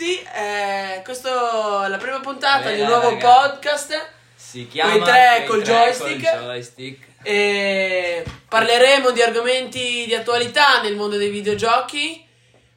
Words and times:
tutti, 0.00 0.18
eh, 0.34 1.02
questa 1.04 1.84
è 1.84 1.88
la 1.88 1.98
prima 1.98 2.20
puntata 2.20 2.64
Bella, 2.64 2.74
di 2.74 2.80
un 2.80 2.86
nuovo 2.88 3.10
raga. 3.10 3.28
podcast 3.50 4.08
Si 4.34 4.66
chiama 4.66 4.92
Quei 4.92 5.02
tre 5.02 5.44
col 5.46 5.62
tre 5.62 5.72
joystick. 5.74 6.30
col 6.30 6.40
joystick. 6.46 7.08
e 7.22 8.24
parleremo 8.48 9.10
di 9.10 9.20
argomenti 9.20 10.06
di 10.06 10.14
attualità 10.14 10.80
nel 10.80 10.96
mondo 10.96 11.18
dei 11.18 11.28
videogiochi, 11.28 12.24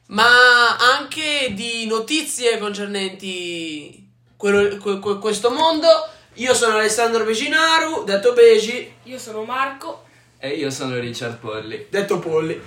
ma 0.08 0.76
anche 0.76 1.54
di 1.54 1.86
notizie 1.86 2.58
concernenti 2.58 4.06
quello- 4.36 4.76
que- 4.76 4.98
que- 4.98 5.18
questo 5.18 5.50
mondo. 5.50 5.88
Io 6.34 6.52
sono 6.52 6.76
Alessandro 6.76 7.24
Beginaru, 7.24 8.04
detto 8.04 8.34
Begi, 8.34 8.92
Io 9.04 9.18
sono 9.18 9.44
Marco. 9.44 10.02
E 10.38 10.50
io 10.50 10.68
sono 10.70 10.98
Richard 10.98 11.38
Polli. 11.38 11.86
detto 11.88 12.18
Polli. 12.18 12.60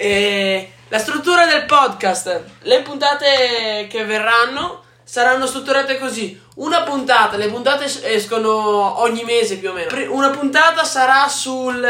E 0.00 0.70
la 0.90 0.98
struttura 1.00 1.44
del 1.46 1.64
podcast, 1.64 2.44
le 2.62 2.82
puntate 2.82 3.88
che 3.90 4.04
verranno 4.04 4.84
saranno 5.02 5.44
strutturate 5.44 5.98
così. 5.98 6.40
Una 6.56 6.82
puntata, 6.82 7.36
le 7.36 7.48
puntate 7.48 7.86
es- 7.86 8.02
escono 8.04 9.00
ogni 9.00 9.24
mese 9.24 9.56
più 9.56 9.70
o 9.70 9.72
meno. 9.72 9.90
Una 10.14 10.30
puntata 10.30 10.84
sarà 10.84 11.26
sul, 11.26 11.84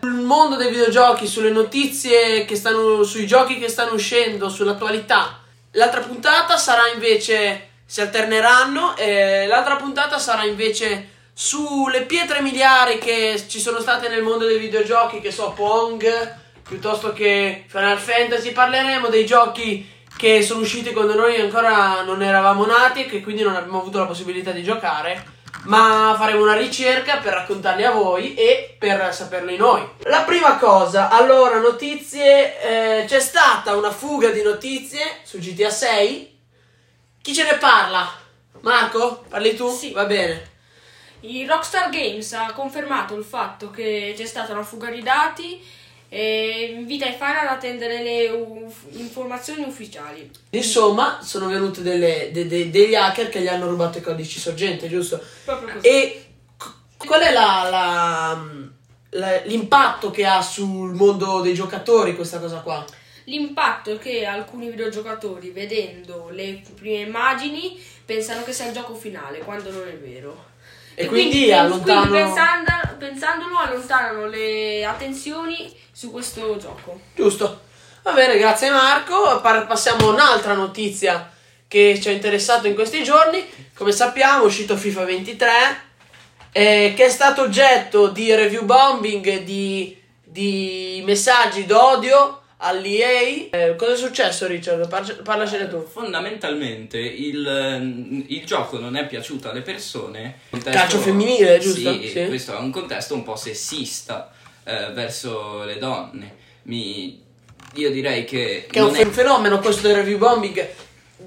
sul 0.00 0.14
mondo 0.14 0.56
dei 0.56 0.70
videogiochi, 0.70 1.28
sulle 1.28 1.50
notizie 1.50 2.44
che 2.44 2.56
stanno, 2.56 3.04
sui 3.04 3.28
giochi 3.28 3.60
che 3.60 3.68
stanno 3.68 3.92
uscendo, 3.92 4.48
sull'attualità. 4.48 5.38
L'altra 5.72 6.00
puntata 6.00 6.56
sarà 6.56 6.88
invece, 6.92 7.68
si 7.86 8.00
alterneranno, 8.00 8.96
e 8.96 9.46
l'altra 9.46 9.76
puntata 9.76 10.18
sarà 10.18 10.42
invece 10.42 11.10
sulle 11.32 12.02
pietre 12.02 12.40
miliari 12.40 12.98
che 12.98 13.40
ci 13.46 13.60
sono 13.60 13.78
state 13.78 14.08
nel 14.08 14.24
mondo 14.24 14.46
dei 14.46 14.58
videogiochi, 14.58 15.20
che 15.20 15.30
so, 15.30 15.52
Pong, 15.52 16.40
piuttosto 16.66 17.12
che 17.12 17.64
Final 17.66 17.98
Fantasy. 17.98 18.52
Parleremo 18.52 19.08
dei 19.08 19.26
giochi 19.26 19.88
che 20.16 20.42
sono 20.42 20.60
usciti 20.60 20.92
quando 20.92 21.14
noi 21.14 21.40
ancora 21.40 22.02
non 22.02 22.22
eravamo 22.22 22.64
nati 22.66 23.04
e 23.04 23.06
che 23.06 23.22
quindi 23.22 23.42
non 23.42 23.56
abbiamo 23.56 23.80
avuto 23.80 23.98
la 23.98 24.06
possibilità 24.06 24.50
di 24.50 24.62
giocare. 24.62 25.40
Ma 25.64 26.14
faremo 26.18 26.42
una 26.42 26.56
ricerca 26.56 27.18
per 27.18 27.34
raccontarli 27.34 27.84
a 27.84 27.92
voi 27.92 28.34
e 28.34 28.74
per 28.78 29.14
saperli 29.14 29.56
noi. 29.56 29.86
La 30.04 30.22
prima 30.22 30.56
cosa, 30.56 31.08
allora, 31.08 31.58
notizie. 31.58 33.00
eh, 33.00 33.04
c'è 33.06 33.20
stata 33.20 33.76
una 33.76 33.92
fuga 33.92 34.30
di 34.30 34.42
notizie 34.42 35.20
su 35.22 35.38
GTA 35.38 35.70
6. 35.70 36.38
Chi 37.22 37.32
ce 37.32 37.44
ne 37.44 37.56
parla? 37.58 38.12
Marco? 38.62 39.24
Parli 39.28 39.54
tu? 39.54 39.70
Sì. 39.70 39.92
Va 39.92 40.04
bene. 40.04 40.50
Il 41.20 41.48
Rockstar 41.48 41.90
Games 41.90 42.32
ha 42.32 42.52
confermato 42.52 43.14
il 43.14 43.22
fatto 43.22 43.70
che 43.70 44.12
c'è 44.16 44.26
stata 44.26 44.52
una 44.52 44.64
fuga 44.64 44.90
di 44.90 45.02
dati 45.02 45.64
e 46.14 46.74
invita 46.76 47.06
i 47.08 47.14
fan 47.14 47.36
ad 47.36 47.46
attendere 47.46 48.02
le 48.02 48.28
uf- 48.28 48.84
informazioni 48.98 49.62
ufficiali. 49.64 50.30
Insomma, 50.50 51.20
sono 51.22 51.46
venute 51.48 51.80
delle- 51.80 52.28
de- 52.30 52.46
de- 52.46 52.68
degli 52.68 52.94
hacker 52.94 53.30
che 53.30 53.40
gli 53.40 53.48
hanno 53.48 53.66
rubato 53.70 53.96
i 53.96 54.02
codici 54.02 54.38
sorgente, 54.38 54.90
giusto? 54.90 55.18
Proprio 55.46 55.72
così. 55.72 55.86
E 55.88 56.24
c- 56.58 57.06
qual 57.06 57.22
è 57.22 57.32
la- 57.32 57.66
la- 57.70 58.46
la- 59.18 59.40
l'impatto 59.44 60.10
che 60.10 60.26
ha 60.26 60.42
sul 60.42 60.92
mondo 60.92 61.40
dei 61.40 61.54
giocatori 61.54 62.14
questa 62.14 62.38
cosa 62.38 62.58
qua? 62.60 62.84
L'impatto 63.24 63.92
è 63.92 63.98
che 63.98 64.26
alcuni 64.26 64.68
videogiocatori, 64.68 65.48
vedendo 65.50 66.28
le 66.30 66.60
prime 66.74 67.06
immagini, 67.06 67.80
pensano 68.04 68.42
che 68.44 68.52
sia 68.52 68.66
il 68.66 68.74
gioco 68.74 68.94
finale, 68.94 69.38
quando 69.38 69.70
non 69.70 69.88
è 69.88 69.96
vero. 69.96 70.50
E 70.94 71.06
quindi 71.06 71.52
allontanano- 71.52 72.08
quindi 72.08 72.24
pensando- 72.32 72.96
pensandolo 72.98 73.56
allontanano 73.58 74.26
le 74.26 74.84
attenzioni 74.84 75.74
su 75.90 76.10
questo 76.10 76.56
gioco. 76.58 77.00
Giusto. 77.14 77.62
Va 78.02 78.12
bene, 78.12 78.36
grazie 78.36 78.70
Marco. 78.70 79.40
Passiamo 79.40 80.08
a 80.08 80.12
un'altra 80.12 80.54
notizia 80.54 81.30
che 81.68 81.98
ci 82.00 82.08
ha 82.08 82.12
interessato 82.12 82.66
in 82.66 82.74
questi 82.74 83.02
giorni. 83.02 83.48
Come 83.74 83.92
sappiamo 83.92 84.42
è 84.42 84.46
uscito 84.46 84.76
FIFA 84.76 85.04
23, 85.04 85.50
eh, 86.52 86.92
che 86.96 87.04
è 87.06 87.08
stato 87.08 87.42
oggetto 87.42 88.08
di 88.08 88.34
review 88.34 88.64
bombing, 88.64 89.38
di, 89.42 89.98
di 90.22 91.02
messaggi 91.06 91.64
d'odio 91.64 92.41
all'EA. 92.62 93.48
Eh, 93.50 93.74
cosa 93.76 93.92
è 93.92 93.96
successo 93.96 94.46
Richard? 94.46 94.88
Par- 94.88 95.22
parlacene 95.22 95.68
tu. 95.68 95.84
Fondamentalmente 95.84 96.98
il, 96.98 98.24
il 98.28 98.44
gioco 98.44 98.78
non 98.78 98.96
è 98.96 99.06
piaciuto 99.06 99.50
alle 99.50 99.60
persone. 99.62 100.38
Contesto- 100.50 100.78
Calcio 100.78 100.98
femminile, 100.98 101.58
giusto? 101.58 101.92
Sì, 101.92 102.08
Sì. 102.08 102.26
questo 102.26 102.54
è 102.56 102.58
un 102.58 102.70
contesto 102.70 103.14
un 103.14 103.22
po' 103.24 103.36
sessista 103.36 104.30
eh, 104.64 104.90
verso 104.92 105.64
le 105.64 105.78
donne. 105.78 106.36
Mi- 106.64 107.20
io 107.74 107.90
direi 107.90 108.24
che, 108.24 108.66
Che 108.70 108.78
è 108.78 108.82
un 108.82 108.92
fe- 108.92 109.06
fenomeno 109.06 109.58
questo 109.58 109.86
del 109.86 109.96
review 109.96 110.18
bombing. 110.18 110.68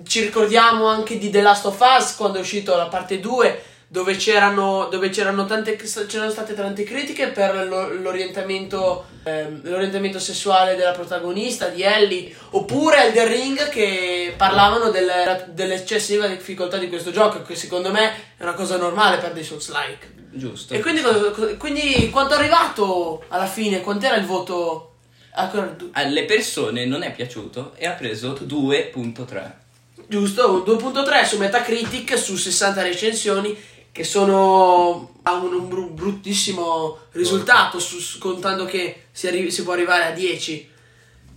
Ci 0.05 0.21
ricordiamo 0.21 0.87
anche 0.87 1.17
di 1.17 1.29
The 1.29 1.41
Last 1.41 1.65
of 1.65 1.79
Us 1.79 2.15
quando 2.15 2.37
è 2.37 2.41
uscito 2.41 2.75
la 2.75 2.87
parte 2.87 3.19
2 3.19 3.63
dove 3.95 4.17
c'erano, 4.17 4.89
dove 4.91 5.07
c'erano 5.07 5.45
tante 5.45 5.77
c'erano 5.77 6.29
state 6.29 6.53
tante 6.53 6.83
critiche 6.83 7.27
per 7.27 7.65
lo- 7.65 7.93
l'orientamento 7.93 9.05
ehm, 9.23 9.61
l'orientamento 9.63 10.19
sessuale 10.19 10.75
della 10.75 10.91
protagonista 10.91 11.69
di 11.69 11.81
Ellie 11.81 12.35
oppure 12.49 13.05
Elden 13.07 13.27
Ring 13.29 13.69
che 13.69 14.33
parlavano 14.35 14.89
del- 14.89 15.45
dell'eccessiva 15.53 16.27
difficoltà 16.27 16.75
di 16.75 16.89
questo 16.89 17.11
gioco 17.11 17.41
che 17.43 17.55
secondo 17.55 17.89
me 17.89 18.11
è 18.35 18.43
una 18.43 18.51
cosa 18.53 18.75
normale 18.75 19.17
per 19.17 19.31
dei 19.31 19.45
Souls 19.45 19.69
like 19.71 20.13
Giusto. 20.31 20.73
e 20.73 20.81
quindi, 20.81 21.01
quindi 21.57 22.09
quanto 22.09 22.33
è 22.33 22.37
arrivato 22.37 23.23
alla 23.29 23.47
fine 23.47 23.79
quant'era 23.79 24.17
il 24.17 24.25
voto 24.25 24.89
Ancora 25.37 25.67
du- 25.67 25.89
alle 25.93 26.25
persone 26.25 26.85
non 26.85 27.01
è 27.01 27.13
piaciuto 27.13 27.71
e 27.75 27.85
ha 27.87 27.91
preso 27.91 28.37
2.3. 28.41 29.51
Giusto, 30.07 30.51
un 30.51 30.75
2.3 30.77 31.25
su 31.25 31.37
Metacritic 31.37 32.17
su 32.17 32.35
60 32.35 32.81
recensioni 32.83 33.57
che 33.95 34.03
sono 34.03 35.13
a 35.23 35.35
un, 35.35 35.53
un 35.53 35.69
bru- 35.69 35.91
bruttissimo 35.91 36.97
risultato 37.11 37.79
su- 37.79 37.97
su- 37.99 38.19
contando 38.19 38.65
che 38.65 39.03
si, 39.13 39.27
arri- 39.27 39.49
si 39.49 39.63
può 39.63 39.71
arrivare 39.71 40.03
a 40.03 40.11
10 40.11 40.69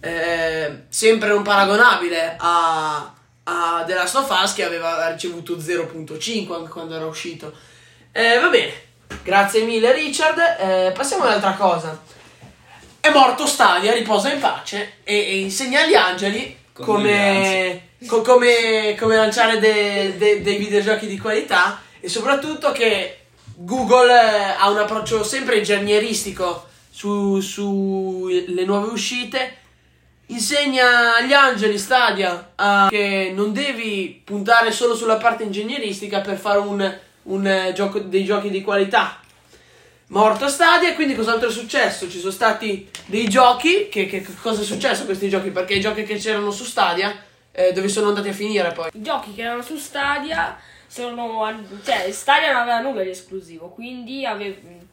Eh, 0.00 0.82
sempre 0.88 1.28
non 1.28 1.42
paragonabile 1.42 2.34
a, 2.38 3.14
a 3.44 3.84
The 3.86 3.94
Last 3.94 4.16
of 4.16 4.28
Us 4.42 4.54
che 4.54 4.64
aveva 4.64 5.08
ricevuto 5.08 5.56
0.5 5.56 6.52
anche 6.52 6.68
quando 6.70 6.94
era 6.96 7.06
uscito. 7.06 7.52
Eh, 8.10 8.38
va 8.40 8.48
bene. 8.48 8.72
Grazie 9.22 9.62
mille 9.62 9.92
Richard. 9.92 10.38
Eh, 10.38 10.92
passiamo 10.96 11.22
ad 11.24 11.28
un'altra 11.30 11.52
cosa. 11.52 12.00
È 13.00 13.10
morto 13.10 13.46
Stadia 13.46 13.92
riposa 13.92 14.32
in 14.32 14.40
pace 14.40 14.94
e, 15.04 15.14
e 15.16 15.38
insegna 15.40 15.82
agli 15.82 15.94
angeli 15.94 16.56
come, 16.72 17.88
co- 18.06 18.22
come, 18.22 18.96
come 18.98 19.14
lanciare 19.16 19.58
de- 19.60 20.16
de- 20.16 20.42
dei 20.42 20.56
videogiochi 20.58 21.06
di 21.06 21.18
qualità 21.18 21.80
e 22.08 22.10
soprattutto 22.10 22.72
che 22.72 23.18
Google 23.54 24.10
eh, 24.10 24.54
ha 24.58 24.70
un 24.70 24.78
approccio 24.78 25.22
sempre 25.22 25.58
ingegneristico 25.58 26.66
su, 26.90 27.38
su 27.40 28.28
nuove 28.64 28.88
uscite 28.90 29.56
insegna 30.28 31.16
agli 31.16 31.34
angeli 31.34 31.76
Stadia 31.78 32.52
a- 32.54 32.86
che 32.88 33.30
non 33.34 33.52
devi 33.52 34.22
puntare 34.24 34.72
solo 34.72 34.96
sulla 34.96 35.16
parte 35.16 35.42
ingegneristica 35.42 36.20
per 36.22 36.38
fare 36.38 36.58
un, 36.60 36.98
un, 37.24 37.46
eh, 37.46 37.72
gioco, 37.74 37.98
dei 37.98 38.24
giochi 38.24 38.48
di 38.48 38.62
qualità 38.62 39.20
morto 40.06 40.48
Stadia 40.48 40.94
quindi 40.94 41.14
cos'altro 41.14 41.50
è 41.50 41.52
successo? 41.52 42.08
Ci 42.08 42.20
sono 42.20 42.32
stati 42.32 42.88
dei 43.04 43.28
giochi, 43.28 43.90
che- 43.90 44.06
che 44.06 44.26
cosa 44.40 44.62
è 44.62 44.64
successo 44.64 45.02
a 45.02 45.04
questi 45.04 45.28
giochi? 45.28 45.50
Perché 45.50 45.74
i 45.74 45.80
giochi 45.80 46.04
che 46.04 46.16
c'erano 46.16 46.50
su 46.52 46.64
Stadia, 46.64 47.14
eh, 47.52 47.72
dove 47.74 47.88
sono 47.88 48.08
andati 48.08 48.28
a 48.30 48.32
finire 48.32 48.72
poi? 48.72 48.88
I 48.94 49.02
giochi 49.02 49.34
che 49.34 49.42
erano 49.42 49.60
su 49.60 49.76
Stadia 49.76 50.58
sono. 50.88 51.54
cioè, 51.84 52.10
Stadia 52.10 52.52
non 52.52 52.62
aveva 52.62 52.80
nulla 52.80 53.02
di 53.02 53.10
esclusivo, 53.10 53.68
quindi 53.68 54.24
ave- 54.26 54.86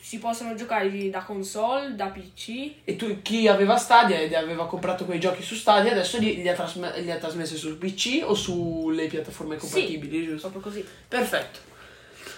si 0.00 0.18
possono 0.18 0.54
giocare 0.54 1.10
da 1.10 1.20
console, 1.22 1.94
da 1.94 2.06
PC. 2.06 2.72
E 2.84 2.96
tu, 2.96 3.20
chi 3.22 3.46
aveva 3.46 3.76
Stadia 3.76 4.18
ed 4.18 4.32
aveva 4.34 4.66
comprato 4.66 5.04
quei 5.04 5.20
giochi 5.20 5.42
su 5.42 5.54
Stadia, 5.54 5.92
adesso 5.92 6.18
li, 6.18 6.36
li 6.42 6.48
ha, 6.48 6.54
trasme- 6.54 7.00
li 7.00 7.10
ha 7.10 7.16
trasmessi 7.16 7.56
sul 7.56 7.76
PC 7.76 8.22
o 8.24 8.34
sulle 8.34 9.06
piattaforme 9.06 9.56
compatibili, 9.56 10.24
giusto? 10.24 10.48
Proprio 10.50 10.72
così. 10.72 10.84
Perfetto. 11.06 11.66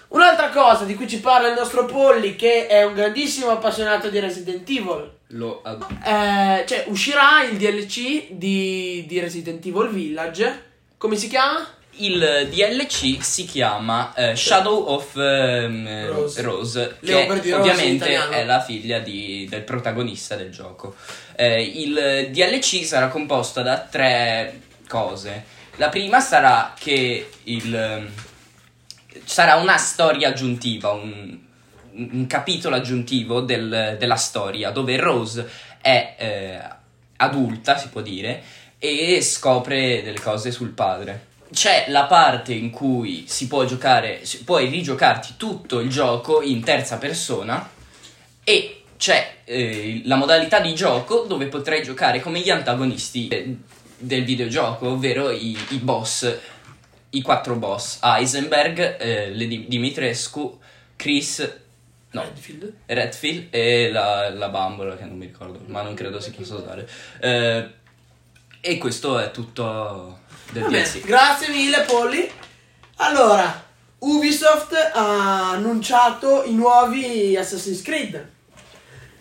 Un'altra 0.09 0.49
cosa 0.51 0.85
di 0.85 0.97
cui 0.97 1.09
ci 1.09 1.21
parla 1.21 1.49
il 1.49 1.55
nostro 1.55 1.85
Polly, 1.87 2.35
che 2.35 2.67
è 2.67 2.83
un 2.83 2.95
grandissimo 2.95 3.51
appassionato 3.51 4.11
di 4.11 4.19
Resident 4.19 4.69
Evil, 4.69 5.11
Lo 5.29 5.61
ad- 5.63 5.87
Eh, 6.05 6.65
cioè, 6.67 6.85
uscirà 6.89 7.45
il 7.45 7.57
DLC 7.57 8.33
di, 8.33 9.05
di 9.07 9.21
Resident 9.21 9.65
Evil 9.65 9.89
Village. 9.89 10.65
Come 10.99 11.15
si 11.17 11.29
chiama? 11.29 11.65
Il 12.03 12.49
DLC 12.51 13.23
si 13.23 13.45
chiama 13.45 14.15
eh, 14.15 14.35
Shadow 14.35 14.85
of 14.87 15.15
ehm, 15.17 16.07
Rose. 16.09 16.41
Rose, 16.43 16.97
che 17.05 17.27
Rose 17.27 17.55
ovviamente 17.55 18.29
è 18.31 18.45
la 18.45 18.61
figlia 18.63 19.01
di- 19.01 19.47
del 19.51 19.63
protagonista 19.63 20.35
del 20.35 20.51
gioco. 20.51 20.95
Eh, 21.37 21.63
il 21.63 22.29
DLC 22.31 22.85
sarà 22.85 23.09
composto 23.09 23.61
da 23.61 23.81
tre 23.81 24.61
cose. 24.89 25.45
La 25.77 25.91
prima 25.91 26.21
sarà 26.21 26.75
che 26.79 27.29
il, 27.45 28.11
sarà 29.25 29.57
una 29.57 29.77
storia 29.77 30.29
aggiuntiva, 30.29 30.93
un, 30.93 31.39
un 31.93 32.27
capitolo 32.27 32.77
aggiuntivo 32.77 33.41
del- 33.43 33.97
della 33.99 34.17
storia 34.17 34.71
dove 34.71 34.97
Rose 34.97 35.49
è 35.83 36.15
eh, 36.19 36.61
adulta, 37.17 37.77
si 37.77 37.89
può 37.89 38.01
dire, 38.01 38.43
e 38.79 39.21
scopre 39.21 40.03
delle 40.03 40.21
cose 40.21 40.51
sul 40.51 40.71
padre. 40.71 41.29
C'è 41.53 41.87
la 41.89 42.05
parte 42.05 42.53
in 42.53 42.71
cui 42.71 43.25
si 43.27 43.49
può 43.49 43.65
giocare, 43.65 44.25
si- 44.25 44.45
puoi 44.45 44.69
rigiocarti 44.69 45.35
tutto 45.37 45.81
il 45.81 45.91
gioco 45.91 46.43
in 46.43 46.63
terza 46.63 46.97
persona 46.97 47.69
e 48.45 48.83
c'è 48.97 49.39
eh, 49.45 50.03
la 50.05 50.17
modalità 50.17 50.61
di 50.61 50.75
gioco 50.75 51.25
dove 51.27 51.47
potrai 51.47 51.83
giocare 51.83 52.21
come 52.21 52.41
gli 52.41 52.51
antagonisti 52.51 53.29
eh, 53.29 53.57
del 53.99 54.25
videogioco, 54.25 54.91
ovvero 54.91 55.31
i, 55.31 55.57
i 55.71 55.79
boss, 55.79 56.39
i 57.11 57.23
quattro 57.23 57.57
boss, 57.57 57.99
Heisenberg, 58.03 59.01
eh, 59.01 59.31
le 59.31 59.47
Di- 59.47 59.67
Dimitrescu, 59.69 60.59
Chris, 60.95 61.57
no, 62.13 62.23
Redfield. 62.23 62.73
Redfield 62.87 63.47
e 63.51 63.91
la, 63.91 64.31
la 64.31 64.49
bambola 64.49 64.97
che 64.97 65.05
non 65.05 65.17
mi 65.17 65.27
ricordo, 65.27 65.61
ma 65.67 65.83
non 65.83 65.95
credo 65.95 66.21
si 66.21 66.31
possa 66.31 66.55
usare. 66.55 66.89
Eh, 67.21 67.69
e 68.61 68.79
questo 68.79 69.19
è 69.19 69.31
tutto 69.31 70.20
del 70.53 70.65
DLC. 70.65 71.01
grazie 71.01 71.49
mille 71.49 71.83
Polly. 71.83 72.31
Allora, 72.97 73.69
Ubisoft 73.99 74.75
ha 74.95 75.51
annunciato 75.51 76.45
i 76.45 76.55
nuovi 76.55 77.37
Assassin's 77.37 77.83
Creed. 77.83 78.29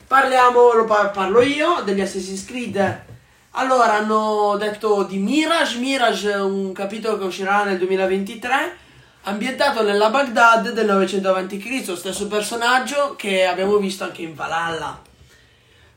Parliamo, 0.08 0.74
lo 0.74 0.86
par- 0.86 1.12
parlo 1.12 1.42
io 1.42 1.82
degli 1.84 2.02
Assassin's 2.02 2.46
Creed. 2.46 3.08
Allora, 3.52 3.94
hanno 3.94 4.58
detto 4.58 5.04
di 5.04 5.18
Mirage. 5.18 5.78
Mirage 5.78 6.32
è 6.32 6.40
un 6.40 6.72
capitolo 6.72 7.18
che 7.18 7.26
uscirà 7.26 7.64
nel 7.64 7.78
2023, 7.78 8.78
ambientato 9.24 9.84
nella 9.84 10.10
Baghdad 10.10 10.72
del 10.72 10.86
900 10.86 11.34
a.C., 11.34 11.98
stesso 11.98 12.28
personaggio 12.28 13.16
che 13.16 13.46
abbiamo 13.46 13.78
visto 13.78 14.04
anche 14.04 14.22
in 14.22 14.34
Valhalla. 14.34 15.08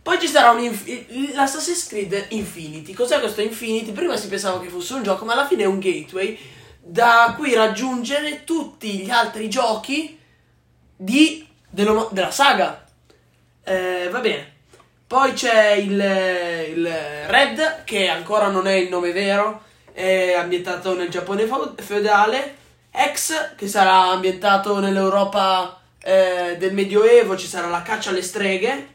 Poi 0.02 0.18
ci 0.18 0.26
sarà 0.26 0.50
un 0.50 0.60
inf- 0.60 1.32
l'Assassin's 1.32 1.86
Creed 1.86 2.26
Infinity. 2.30 2.92
Cos'è 2.92 3.20
questo 3.20 3.40
Infinity? 3.40 3.92
Prima 3.92 4.16
si 4.16 4.26
pensava 4.26 4.60
che 4.60 4.68
fosse 4.68 4.94
un 4.94 5.04
gioco, 5.04 5.24
ma 5.24 5.34
alla 5.34 5.46
fine 5.46 5.62
è 5.62 5.66
un 5.66 5.78
gateway 5.78 6.36
da 6.80 7.34
cui 7.36 7.54
raggiungere 7.54 8.42
tutti 8.42 8.98
gli 8.98 9.10
altri 9.10 9.48
giochi 9.48 10.18
di, 10.96 11.46
della 11.68 12.30
saga. 12.32 12.84
Eh, 13.62 14.08
va 14.10 14.18
bene. 14.18 14.50
Poi 15.06 15.34
c'è 15.34 15.72
il, 15.72 15.92
il 15.92 16.86
Red, 17.26 17.84
che 17.84 18.08
ancora 18.08 18.48
non 18.48 18.66
è 18.66 18.72
il 18.72 18.88
nome 18.88 19.12
vero, 19.12 19.62
è 19.92 20.32
ambientato 20.32 20.94
nel 20.94 21.10
Giappone 21.10 21.46
feu- 21.46 21.80
feudale. 21.80 22.56
X, 23.12 23.54
che 23.54 23.68
sarà 23.68 24.08
ambientato 24.10 24.80
nell'Europa 24.80 25.80
eh, 26.02 26.56
del 26.58 26.74
Medioevo, 26.74 27.36
ci 27.36 27.46
sarà 27.46 27.68
la 27.68 27.82
caccia 27.82 28.10
alle 28.10 28.22
streghe. 28.22 28.88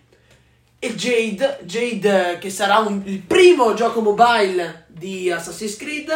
E 0.79 0.93
Jade, 0.95 1.59
Jade 1.63 2.33
eh, 2.33 2.37
che 2.37 2.49
sarà 2.51 2.77
un- 2.79 3.01
il 3.05 3.19
primo 3.19 3.73
gioco 3.73 4.01
mobile 4.01 4.85
di 4.87 5.31
Assassin's 5.31 5.75
Creed. 5.75 6.09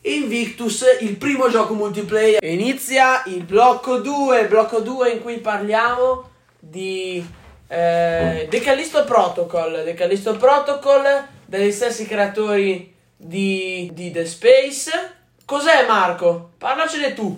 E 0.00 0.12
Invictus, 0.14 0.84
il 1.00 1.16
primo 1.16 1.48
gioco 1.50 1.74
multiplayer. 1.74 2.38
E 2.42 2.52
inizia 2.52 3.22
il 3.26 3.42
blocco 3.42 3.98
2, 3.98 4.46
blocco 4.46 4.78
2 4.80 5.10
in 5.10 5.20
cui 5.20 5.38
parliamo 5.38 6.30
di 6.60 7.24
eh, 7.66 8.46
The 8.48 8.60
Callisto 8.60 9.04
Protocol. 9.04 9.82
The 9.84 9.94
Callisto 9.94 10.36
Protocol 10.36 11.02
degli 11.44 11.72
stessi 11.72 12.06
creatori 12.06 12.94
di, 13.16 13.90
di 13.92 14.12
The 14.12 14.24
Space. 14.24 14.90
Cos'è 15.44 15.84
Marco? 15.86 16.50
Parlacene 16.56 17.12
tu. 17.14 17.36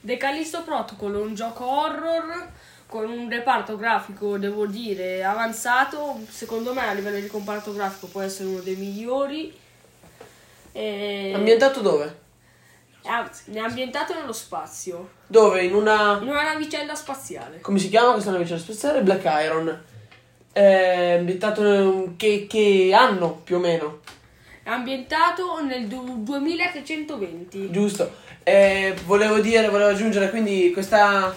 The 0.00 0.16
Callisto 0.18 0.62
Protocol 0.62 1.14
è 1.14 1.18
un 1.18 1.34
gioco 1.34 1.64
horror 1.66 2.48
con 2.92 3.08
un 3.08 3.30
reparto 3.30 3.78
grafico, 3.78 4.36
devo 4.36 4.66
dire, 4.66 5.24
avanzato. 5.24 6.20
Secondo 6.28 6.74
me 6.74 6.86
a 6.86 6.92
livello 6.92 7.18
di 7.18 7.26
comparto 7.26 7.72
grafico 7.72 8.06
può 8.08 8.20
essere 8.20 8.50
uno 8.50 8.60
dei 8.60 8.76
migliori. 8.76 9.50
E... 10.72 11.32
Ambientato 11.34 11.80
dove? 11.80 12.20
è 13.02 13.08
am- 13.08 13.30
è 13.50 13.58
ambientato 13.58 14.12
nello 14.12 14.34
spazio, 14.34 15.08
Dove? 15.26 15.64
In 15.64 15.74
una... 15.74 16.18
in 16.20 16.28
una 16.28 16.42
navicella 16.42 16.94
spaziale. 16.94 17.60
come 17.62 17.78
si 17.78 17.88
chiama 17.88 18.12
questa 18.12 18.30
navicella 18.30 18.60
spaziale? 18.60 19.00
Black 19.00 19.24
Iron. 19.42 19.84
È 20.52 21.16
ambientato 21.18 22.12
che, 22.18 22.46
che 22.46 22.92
anno 22.94 23.40
più 23.42 23.56
o 23.56 23.58
meno? 23.58 24.00
È 24.62 24.68
ambientato 24.68 25.64
nel 25.64 25.86
du- 25.86 26.22
2320. 26.22 27.70
Giusto. 27.70 28.16
Eh, 28.42 28.94
volevo 29.06 29.38
dire, 29.38 29.70
volevo 29.70 29.88
aggiungere 29.88 30.28
quindi 30.28 30.70
questa. 30.72 31.34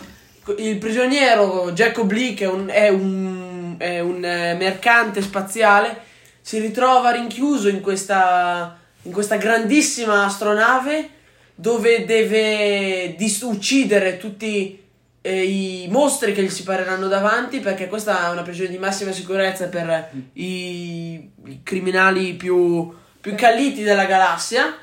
Il 0.58 0.78
prigioniero 0.78 1.72
Jack 1.72 1.98
Oblique 1.98 2.46
è 2.46 2.50
un, 2.50 2.70
è 2.70 2.88
un, 2.90 3.76
è 3.80 4.00
un 4.00 4.24
eh, 4.24 4.54
mercante 4.54 5.22
spaziale. 5.22 6.02
Si 6.42 6.60
ritrova 6.60 7.12
rinchiuso 7.12 7.68
in 7.68 7.82
questa, 7.82 8.78
in 9.04 9.12
questa 9.12 9.38
grandissima 9.38 10.26
astronave 10.26 11.10
dove 11.56 12.06
deve 12.06 13.16
dis- 13.18 13.42
uccidere 13.42 14.18
tutti 14.18 14.84
eh, 15.22 15.44
i 15.44 15.88
mostri 15.90 16.34
che 16.34 16.44
gli 16.44 16.50
si 16.50 16.62
pareranno 16.62 17.08
davanti 17.08 17.60
perché 17.60 17.88
questa 17.88 18.28
è 18.28 18.30
una 18.30 18.44
prigione 18.44 18.70
di 18.70 18.78
massima 18.78 19.12
sicurezza 19.12 19.68
per 19.70 20.12
i, 20.34 21.14
i 21.46 21.62
criminali 21.64 22.34
più, 22.34 22.94
più 23.20 23.34
calliti 23.34 23.82
della 23.82 24.06
galassia 24.06 24.78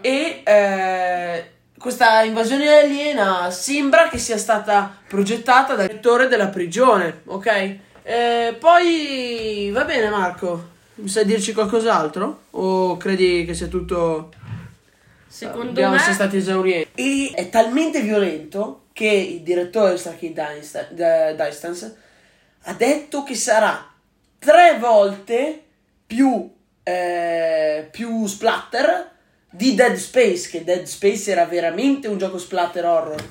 e 0.00 0.40
eh, 0.44 1.50
questa 1.82 2.22
invasione 2.22 2.68
aliena 2.68 3.50
sembra 3.50 4.08
che 4.08 4.16
sia 4.16 4.38
stata 4.38 4.98
progettata 5.08 5.74
dal 5.74 5.88
direttore 5.88 6.28
della 6.28 6.46
prigione, 6.46 7.22
ok? 7.24 7.76
Eh, 8.04 8.56
poi 8.56 9.68
va 9.72 9.84
bene 9.84 10.08
Marco, 10.08 10.68
mi 10.94 11.08
sai 11.08 11.24
dirci 11.24 11.52
qualcos'altro? 11.52 12.42
O 12.50 12.96
credi 12.96 13.44
che 13.44 13.54
sia 13.54 13.66
tutto... 13.66 14.32
Secondo 15.26 15.70
Abbiamo 15.70 15.94
me 15.94 15.96
essere 15.96 16.14
stati 16.14 16.36
esaurienti. 16.36 16.90
E 16.94 17.32
è 17.34 17.48
talmente 17.48 18.00
violento 18.00 18.84
che 18.92 19.08
il 19.08 19.40
direttore 19.40 19.94
di 19.94 19.98
Starkey 19.98 20.32
Distance 20.32 21.96
ha 22.62 22.72
detto 22.74 23.24
che 23.24 23.34
sarà 23.34 23.92
tre 24.38 24.76
volte 24.78 25.64
più, 26.06 26.48
eh, 26.84 27.88
più 27.90 28.24
splatter 28.26 29.10
di 29.54 29.74
Dead 29.74 29.96
Space, 29.96 30.48
che 30.48 30.64
Dead 30.64 30.84
Space 30.84 31.30
era 31.30 31.44
veramente 31.44 32.08
un 32.08 32.16
gioco 32.16 32.38
splatter 32.38 32.86
horror. 32.86 33.22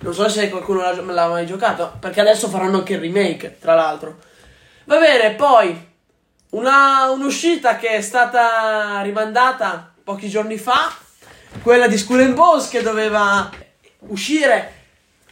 Non 0.00 0.14
so 0.14 0.28
se 0.28 0.50
qualcuno 0.50 0.82
l'ha, 0.82 0.92
l'ha 1.00 1.28
mai 1.28 1.46
giocato, 1.46 1.96
perché 1.98 2.20
adesso 2.20 2.48
faranno 2.48 2.78
anche 2.78 2.94
il 2.94 3.00
remake, 3.00 3.56
tra 3.58 3.74
l'altro. 3.74 4.18
Va 4.84 4.98
bene, 4.98 5.34
poi 5.34 5.88
una, 6.50 7.08
un'uscita 7.10 7.76
che 7.76 7.88
è 7.88 8.00
stata 8.02 9.00
rimandata 9.00 9.94
pochi 10.04 10.28
giorni 10.28 10.58
fa, 10.58 10.94
quella 11.62 11.88
di 11.88 11.96
Skull 11.96 12.20
and 12.20 12.34
Bones 12.34 12.68
che 12.68 12.82
doveva 12.82 13.50
uscire 14.08 14.74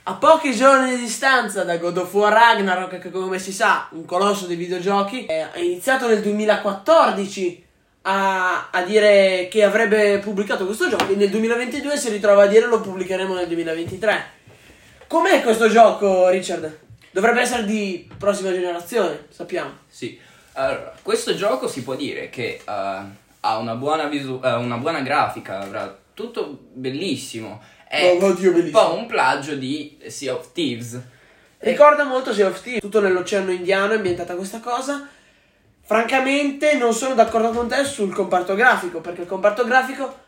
a 0.05 0.15
pochi 0.15 0.55
giorni 0.55 0.97
di 0.97 1.03
distanza 1.03 1.63
da 1.65 1.77
God 1.77 1.99
of 1.99 2.15
War 2.15 2.33
Ragnarok, 2.33 2.99
che 2.99 3.11
come 3.11 3.39
si 3.39 3.53
sa, 3.53 3.89
un 3.91 4.07
colosso 4.07 4.47
dei 4.47 4.57
videogiochi, 4.57 5.27
è 5.27 5.51
è 5.51 5.61
iniziato 5.61 6.09
nel 6.09 6.23
2014 6.23 7.67
a, 8.11 8.71
a 8.71 8.83
dire 8.85 9.49
che 9.51 9.63
avrebbe 9.63 10.19
pubblicato 10.19 10.65
questo 10.65 10.89
gioco 10.89 11.11
e 11.13 11.15
nel 11.15 11.29
2022 11.29 11.97
si 11.99 12.09
ritrova 12.09 12.45
a 12.45 12.47
dire 12.47 12.67
lo 12.67 12.81
pubblicheremo 12.81 13.35
nel 13.35 13.47
2023. 13.47 14.25
Com'è 15.07 15.43
questo 15.43 15.69
gioco, 15.69 16.29
Richard? 16.29 16.79
Dovrebbe 17.11 17.43
essere 17.43 17.65
di 17.65 18.09
prossima 18.17 18.51
generazione, 18.51 19.27
sappiamo. 19.29 19.71
Sì, 19.89 20.19
allora, 20.55 20.95
questo 21.03 21.35
gioco 21.35 21.69
si 21.69 21.83
può 21.83 21.95
dire 21.97 22.31
che 22.31 22.61
eh, 22.63 22.63
ha 22.65 23.59
una 23.59 23.75
buona, 23.75 24.05
visu- 24.07 24.43
eh, 24.43 24.55
una 24.55 24.77
buona 24.77 25.01
grafica, 25.01 25.61
avrà 25.61 25.95
tutto 26.15 26.59
bellissimo. 26.73 27.61
È 27.87 28.17
Oh, 28.21 28.25
oddio, 28.27 28.51
un 28.51 28.57
bellissimo. 28.57 28.81
po' 28.87 28.95
un 28.95 29.07
plagio 29.07 29.55
di 29.55 29.99
Sea 30.07 30.35
of 30.35 30.53
Thieves. 30.53 30.99
Ricorda 31.59 32.05
molto 32.05 32.33
Sea 32.33 32.47
of 32.49 32.61
Thieves, 32.63 32.81
tutto 32.83 33.01
nell'oceano 33.01 33.51
indiano 33.51 33.93
è 33.93 33.97
ambientata 33.97 34.35
questa 34.35 34.61
cosa. 34.61 35.09
Francamente 35.89 36.75
non 36.75 36.93
sono 36.93 37.15
d'accordo 37.15 37.49
con 37.49 37.67
te 37.67 37.83
sul 37.85 38.13
comparto 38.13 38.55
grafico, 38.55 39.01
perché 39.01 39.23
il 39.23 39.27
comparto 39.27 39.65
grafico 39.65 40.19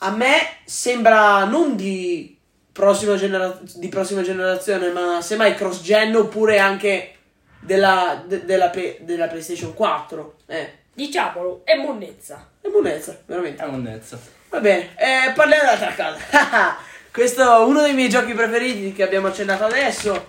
a 0.00 0.10
me 0.10 0.58
sembra 0.66 1.44
non 1.44 1.74
di 1.74 2.38
prossima, 2.70 3.16
genera- 3.16 3.58
di 3.76 3.88
prossima 3.88 4.20
generazione, 4.20 4.90
ma 4.90 5.22
semmai 5.22 5.54
cross-gen 5.54 6.14
oppure 6.16 6.58
anche 6.58 7.14
della, 7.60 8.22
de- 8.26 8.44
della, 8.44 8.68
P- 8.68 8.98
della 9.00 9.26
PlayStation 9.28 9.72
4. 9.72 10.34
Eh, 10.48 10.72
Diciamolo, 10.92 11.62
è 11.64 11.76
monnezza. 11.76 12.50
è 12.60 12.68
buonezza, 12.68 13.18
veramente. 13.24 13.62
È 13.62 13.66
monnezza. 13.66 14.18
Va 14.50 14.60
bene, 14.60 14.90
eh, 14.96 15.32
parliamo 15.34 15.62
dell'altra 15.62 15.94
cosa. 15.94 16.76
Questo 17.10 17.42
è 17.62 17.64
uno 17.64 17.80
dei 17.80 17.94
miei 17.94 18.10
giochi 18.10 18.34
preferiti 18.34 18.92
che 18.92 19.02
abbiamo 19.02 19.28
accennato 19.28 19.64
adesso. 19.64 20.26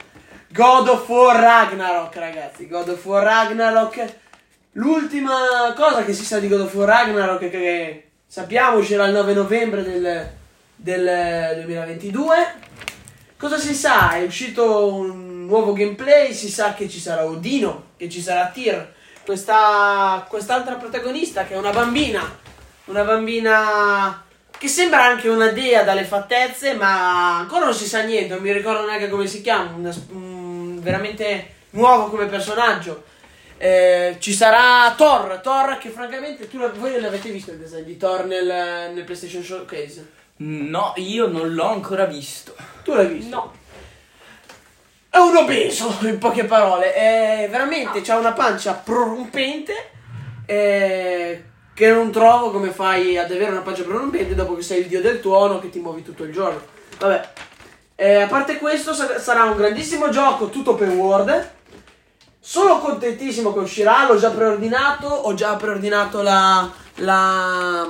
God 0.48 0.88
of 0.88 1.10
War 1.10 1.38
Ragnarok, 1.38 2.16
ragazzi. 2.16 2.70
God 2.70 2.88
of 2.88 3.04
War 3.06 3.22
Ragnarok. 3.22 4.26
L'ultima 4.78 5.74
cosa 5.76 6.04
che 6.04 6.14
si 6.14 6.24
sa 6.24 6.40
di 6.40 6.48
God 6.48 6.62
of 6.62 6.74
War 6.76 6.88
Ragnarok 6.88 7.42
è 7.42 7.50
che 7.50 8.10
sappiamo 8.28 8.78
uscirà 8.78 9.06
il 9.06 9.14
9 9.14 9.34
novembre 9.34 9.82
del, 9.82 10.32
del 10.76 11.56
2022. 11.56 12.36
Cosa 13.38 13.58
si 13.58 13.74
sa? 13.74 14.12
È 14.12 14.24
uscito 14.24 14.94
un 14.94 15.46
nuovo 15.46 15.74
gameplay, 15.74 16.32
si 16.34 16.50
sa 16.50 16.74
che 16.74 16.88
ci 16.88 17.00
sarà 17.00 17.26
Odino, 17.26 17.86
che 17.98 18.08
ci 18.08 18.22
sarà 18.22 18.48
Tyr. 18.48 18.94
Questa, 19.26 20.26
quest'altra 20.30 20.76
protagonista 20.76 21.44
che 21.44 21.56
è 21.56 21.58
una 21.58 21.72
bambina 21.72 22.46
una 22.88 23.04
bambina 23.04 24.24
che 24.58 24.68
sembra 24.68 25.04
anche 25.04 25.28
una 25.28 25.50
dea 25.50 25.84
dalle 25.84 26.04
fattezze, 26.04 26.74
ma 26.74 27.38
ancora 27.40 27.66
non 27.66 27.74
si 27.74 27.86
sa 27.86 28.02
niente, 28.02 28.34
non 28.34 28.42
mi 28.42 28.52
ricordo 28.52 28.86
neanche 28.86 29.10
come 29.10 29.28
si 29.28 29.42
chiama, 29.42 29.72
una 29.76 29.94
mm, 30.14 30.80
veramente 30.80 31.54
nuovo 31.72 32.10
come 32.10 32.28
personaggio. 32.28 33.04
Eh, 33.58 34.18
ci 34.20 34.34
sarà 34.34 34.94
Thor, 34.96 35.40
Thor 35.42 35.78
che 35.80 35.90
francamente 35.90 36.48
tu 36.48 36.60
voi 36.74 37.00
l'avete 37.00 37.30
visto 37.30 37.52
il 37.52 37.58
design 37.58 37.84
di 37.84 37.98
Thor 37.98 38.26
nel, 38.26 38.46
nel 38.94 39.04
PlayStation 39.04 39.44
Showcase? 39.44 40.12
No, 40.38 40.94
io 40.98 41.28
non 41.28 41.54
l'ho 41.54 41.70
ancora 41.70 42.06
visto. 42.06 42.56
Tu 42.84 42.94
l'hai 42.94 43.08
visto? 43.08 43.36
No. 43.36 43.54
È 45.10 45.18
un 45.18 45.36
obeso, 45.36 45.98
in 46.02 46.20
poche 46.20 46.44
parole. 46.44 46.94
È 46.94 47.48
veramente 47.50 48.02
c'ha 48.02 48.18
una 48.18 48.34
pancia 48.34 48.74
prorompente. 48.74 49.90
eh, 50.46 51.44
che 51.74 51.92
non 51.92 52.12
trovo 52.12 52.50
come 52.50 52.72
fai 52.72 53.20
ad 53.20 53.32
avere 53.32 53.52
una 53.52 53.62
pancia 53.62 53.84
prorompente 53.84 54.34
dopo 54.34 54.56
che 54.56 54.64
sei 54.64 54.80
il 54.82 54.88
dio 54.88 55.00
del 55.00 55.20
tuono 55.20 55.60
che 55.60 55.70
ti 55.70 55.80
muovi 55.80 56.02
tutto 56.02 56.24
il 56.24 56.34
giorno. 56.34 56.60
Vabbè. 56.98 57.30
Eh, 57.96 58.22
a 58.22 58.28
parte 58.28 58.58
questo, 58.58 58.94
sa- 58.94 59.20
sarà 59.20 59.44
un 59.44 59.56
grandissimo 59.56 60.10
gioco 60.10 60.50
tutto 60.50 60.72
open 60.72 60.90
world. 60.98 61.52
Sono 62.50 62.80
contentissimo 62.80 63.52
che 63.52 63.60
uscirà. 63.60 64.08
L'ho 64.08 64.18
già 64.18 64.30
preordinato. 64.30 65.06
Ho 65.08 65.34
già 65.34 65.58
preordinato 65.58 66.22
la. 66.22 66.72
la 66.96 67.86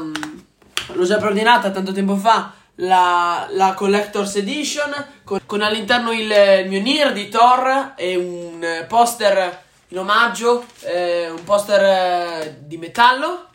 l'ho 0.94 1.04
già 1.04 1.18
preordinata 1.18 1.70
tanto 1.70 1.92
tempo 1.92 2.16
fa 2.16 2.54
la, 2.76 3.46
la 3.52 3.76
Collector's 3.76 4.36
Edition 4.38 4.92
con, 5.24 5.42
con 5.46 5.62
all'interno 5.62 6.12
il, 6.12 6.32
il 6.64 6.70
mio 6.70 6.82
Nier 6.82 7.14
di 7.14 7.30
Thor 7.30 7.94
e 7.96 8.16
un 8.16 8.64
eh, 8.64 8.86
poster 8.86 9.64
in 9.90 10.00
omaggio, 10.00 10.66
eh, 10.82 11.30
un 11.30 11.44
poster 11.44 11.84
eh, 11.84 12.58
di 12.62 12.78
metallo. 12.78 13.50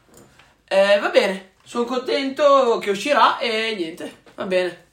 Eh, 0.69 1.01
va 1.01 1.09
bene, 1.09 1.55
sono 1.65 1.85
contento 1.85 2.79
che 2.79 2.91
uscirà 2.91 3.39
e 3.39 3.75
niente, 3.77 4.19
va 4.37 4.45
bene. 4.45 4.85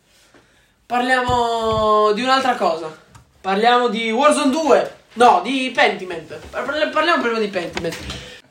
Parliamo 0.88 2.13
di 2.13 2.24
un'altra 2.24 2.56
cosa. 2.56 2.89
Parliamo 3.42 3.89
di 3.89 4.10
Warzone 4.10 4.50
2. 4.50 4.98
No, 5.13 5.42
di 5.44 5.72
Pentiment. 5.74 6.36
Parli- 6.50 6.89
Parliamo 6.89 7.22
prima 7.22 7.39
di 7.39 7.48
Pentiment. 7.48 7.96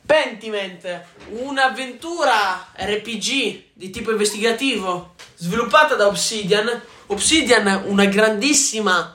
Pentiment, 0.05 1.03
un'avventura 1.31 2.73
RPG 2.75 3.63
di 3.75 3.91
tipo 3.91 4.11
investigativo 4.11 5.15
sviluppata 5.35 5.95
da 5.95 6.07
Obsidian. 6.07 6.81
Obsidian, 7.07 7.83
una 7.87 8.07
grandissima 8.07 9.15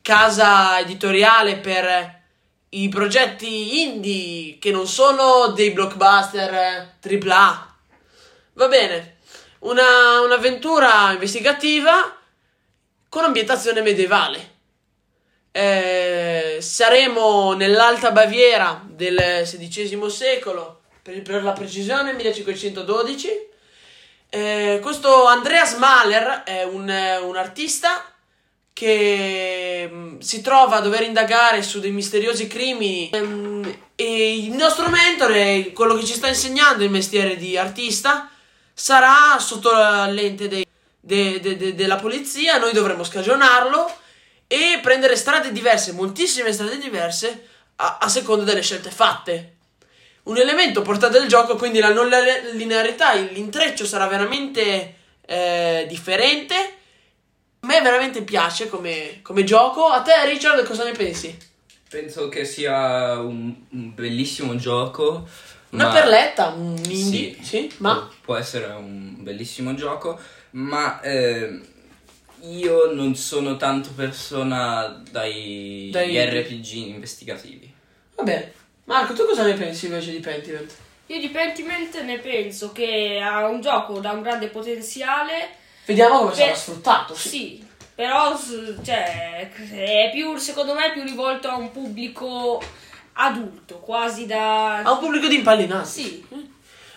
casa 0.00 0.78
editoriale 0.80 1.56
per 1.58 2.20
i 2.70 2.88
progetti 2.88 3.82
indie 3.82 4.58
che 4.58 4.70
non 4.70 4.86
sono 4.86 5.48
dei 5.48 5.70
blockbuster 5.70 6.96
AAA. 7.00 7.76
Va 8.54 8.68
bene, 8.68 9.16
una, 9.60 10.20
un'avventura 10.22 11.12
investigativa 11.12 12.16
con 13.08 13.24
ambientazione 13.24 13.82
medievale. 13.82 14.50
Eh, 15.54 16.56
saremo 16.60 17.52
nell'Alta 17.52 18.10
Baviera 18.10 18.82
del 18.88 19.42
XVI 19.44 20.08
secolo, 20.10 20.80
per, 21.02 21.20
per 21.22 21.42
la 21.42 21.52
precisione 21.52 22.14
1512. 22.14 23.28
Eh, 24.30 24.78
questo 24.80 25.26
Andreas 25.26 25.74
Mahler 25.76 26.42
è 26.44 26.62
un, 26.64 26.88
un 27.22 27.36
artista 27.36 28.02
che 28.72 29.86
mm, 29.92 30.18
si 30.20 30.40
trova 30.40 30.76
a 30.76 30.80
dover 30.80 31.02
indagare 31.02 31.62
su 31.62 31.80
dei 31.80 31.90
misteriosi 31.90 32.46
crimini. 32.46 33.10
Ehm, 33.12 33.78
e 33.94 34.36
il 34.38 34.52
nostro 34.52 34.88
mentore, 34.88 35.72
quello 35.72 35.94
che 35.94 36.04
ci 36.06 36.14
sta 36.14 36.28
insegnando 36.28 36.82
il 36.82 36.90
mestiere 36.90 37.36
di 37.36 37.58
artista, 37.58 38.30
sarà 38.72 39.38
sotto 39.38 39.70
lente 40.08 40.48
dei- 40.48 40.66
de- 40.98 41.40
de- 41.40 41.56
de- 41.58 41.74
della 41.74 41.96
polizia, 41.96 42.56
noi 42.56 42.72
dovremo 42.72 43.04
scagionarlo 43.04 43.96
e 44.52 44.80
prendere 44.82 45.16
strade 45.16 45.50
diverse, 45.50 45.92
moltissime 45.92 46.52
strade 46.52 46.76
diverse, 46.76 47.46
a, 47.76 47.96
a 48.02 48.08
seconda 48.08 48.44
delle 48.44 48.60
scelte 48.60 48.90
fatte. 48.90 49.54
Un 50.24 50.36
elemento 50.36 50.82
portato 50.82 51.18
del 51.18 51.26
gioco, 51.26 51.56
quindi 51.56 51.80
la 51.80 51.90
non 51.90 52.06
line- 52.06 52.52
linearità, 52.52 53.14
l'intreccio 53.14 53.86
sarà 53.86 54.06
veramente 54.08 54.94
eh, 55.24 55.86
differente. 55.88 56.54
A 57.60 57.66
me 57.66 57.80
veramente 57.80 58.20
piace 58.24 58.68
come, 58.68 59.20
come 59.22 59.42
gioco. 59.42 59.86
A 59.86 60.02
te, 60.02 60.12
Richard, 60.26 60.62
cosa 60.66 60.84
ne 60.84 60.92
pensi? 60.92 61.34
Penso 61.88 62.28
che 62.28 62.44
sia 62.44 63.18
un, 63.20 63.54
un 63.70 63.94
bellissimo 63.94 64.54
gioco. 64.56 65.26
Una 65.70 65.86
ma- 65.86 65.92
perletta, 65.94 66.48
un 66.48 66.76
indie, 66.76 67.36
Sì, 67.36 67.42
sì, 67.42 67.72
ma 67.78 68.06
può 68.20 68.36
essere 68.36 68.66
un 68.66 69.14
bellissimo 69.20 69.74
gioco, 69.74 70.20
ma 70.50 71.00
eh, 71.00 71.58
io 72.42 72.92
non 72.92 73.14
sono 73.14 73.56
tanto 73.56 73.90
persona 73.94 75.02
dai, 75.10 75.90
Dai- 75.92 76.18
RPG 76.24 76.72
investigativi. 76.74 77.72
va 78.16 78.22
bene. 78.22 78.52
Marco, 78.84 79.12
tu 79.14 79.24
cosa 79.26 79.44
ne 79.44 79.54
pensi 79.54 79.86
invece 79.86 80.10
di 80.10 80.18
Pentiment? 80.18 80.72
Io 81.06 81.20
di 81.20 81.28
Pentiment 81.28 82.00
ne 82.02 82.18
penso 82.18 82.72
che 82.72 83.20
ha 83.22 83.46
un 83.46 83.60
gioco 83.60 84.00
da 84.00 84.12
un 84.12 84.22
grande 84.22 84.48
potenziale. 84.48 85.50
Vediamo 85.86 86.18
come 86.20 86.34
sarà 86.34 86.54
sfruttato. 86.54 87.14
Sì. 87.14 87.28
Sì, 87.28 87.66
però 87.94 88.36
cioè, 88.82 89.50
è 89.70 90.10
più, 90.12 90.36
secondo 90.36 90.74
me 90.74 90.86
è 90.86 90.92
più 90.92 91.02
rivolto 91.02 91.48
a 91.48 91.56
un 91.56 91.70
pubblico 91.70 92.60
adulto, 93.14 93.78
quasi 93.78 94.26
da... 94.26 94.78
Ha 94.78 94.92
un 94.92 94.98
pubblico 94.98 95.28
di 95.28 95.36
impallinati. 95.36 95.88
Sì, 95.88 96.26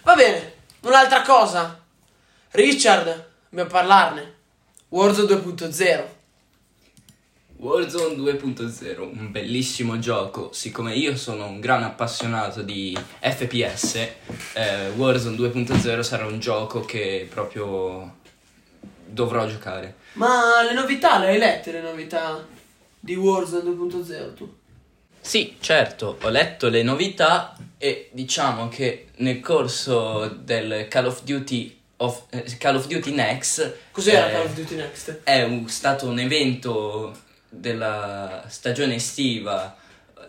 Va 0.04 0.16
bene, 0.16 0.54
un'altra 0.82 1.22
cosa. 1.22 1.80
Richard, 2.52 3.30
dobbiamo 3.50 3.70
parlarne. 3.70 4.35
Warzone 4.90 5.28
2.0. 5.36 6.06
Warzone 7.58 8.16
2.0, 8.16 9.02
un 9.02 9.32
bellissimo 9.32 9.98
gioco. 9.98 10.52
Siccome 10.54 10.94
io 10.94 11.16
sono 11.16 11.48
un 11.48 11.60
gran 11.60 11.84
appassionato 11.84 12.62
di 12.62 12.98
FPS, 13.20 13.96
eh, 14.54 14.90
Warzone 14.96 15.38
2.0 15.38 16.02
sarà 16.02 16.26
un 16.26 16.40
gioco 16.40 16.82
che 16.82 17.28
proprio 17.30 18.18
dovrò 19.06 19.48
giocare. 19.48 19.96
Ma 20.14 20.62
le 20.62 20.74
novità, 20.74 21.18
le 21.18 21.28
hai 21.30 21.38
lette 21.38 21.72
le 21.72 21.82
novità 21.82 22.46
di 23.00 23.16
Warzone 23.16 23.70
2.0 23.70 24.34
tu? 24.34 24.56
Sì, 25.20 25.56
certo, 25.60 26.20
ho 26.22 26.30
letto 26.30 26.70
le 26.70 26.84
novità 26.84 27.58
e 27.80 28.10
diciamo 28.14 28.68
che 28.68 29.08
nel 29.18 29.40
corso 29.40 30.28
del 30.28 30.88
Call 30.88 31.08
of 31.08 31.24
Duty, 31.24 31.76
of- 32.06 32.24
eh, 32.30 32.44
Call 32.58 32.76
of 32.76 32.88
Duty 32.88 33.12
Next 33.12 33.76
Cos'era 33.92 34.30
eh, 34.30 34.32
Call 34.34 34.46
of 34.46 34.54
Duty 34.54 34.76
Next? 34.76 35.20
è 35.24 35.44
un- 35.44 35.68
stato 35.70 36.08
un 36.08 36.20
evento 36.20 37.16
della 37.50 38.46
stagione 38.48 38.96
estiva 38.96 39.76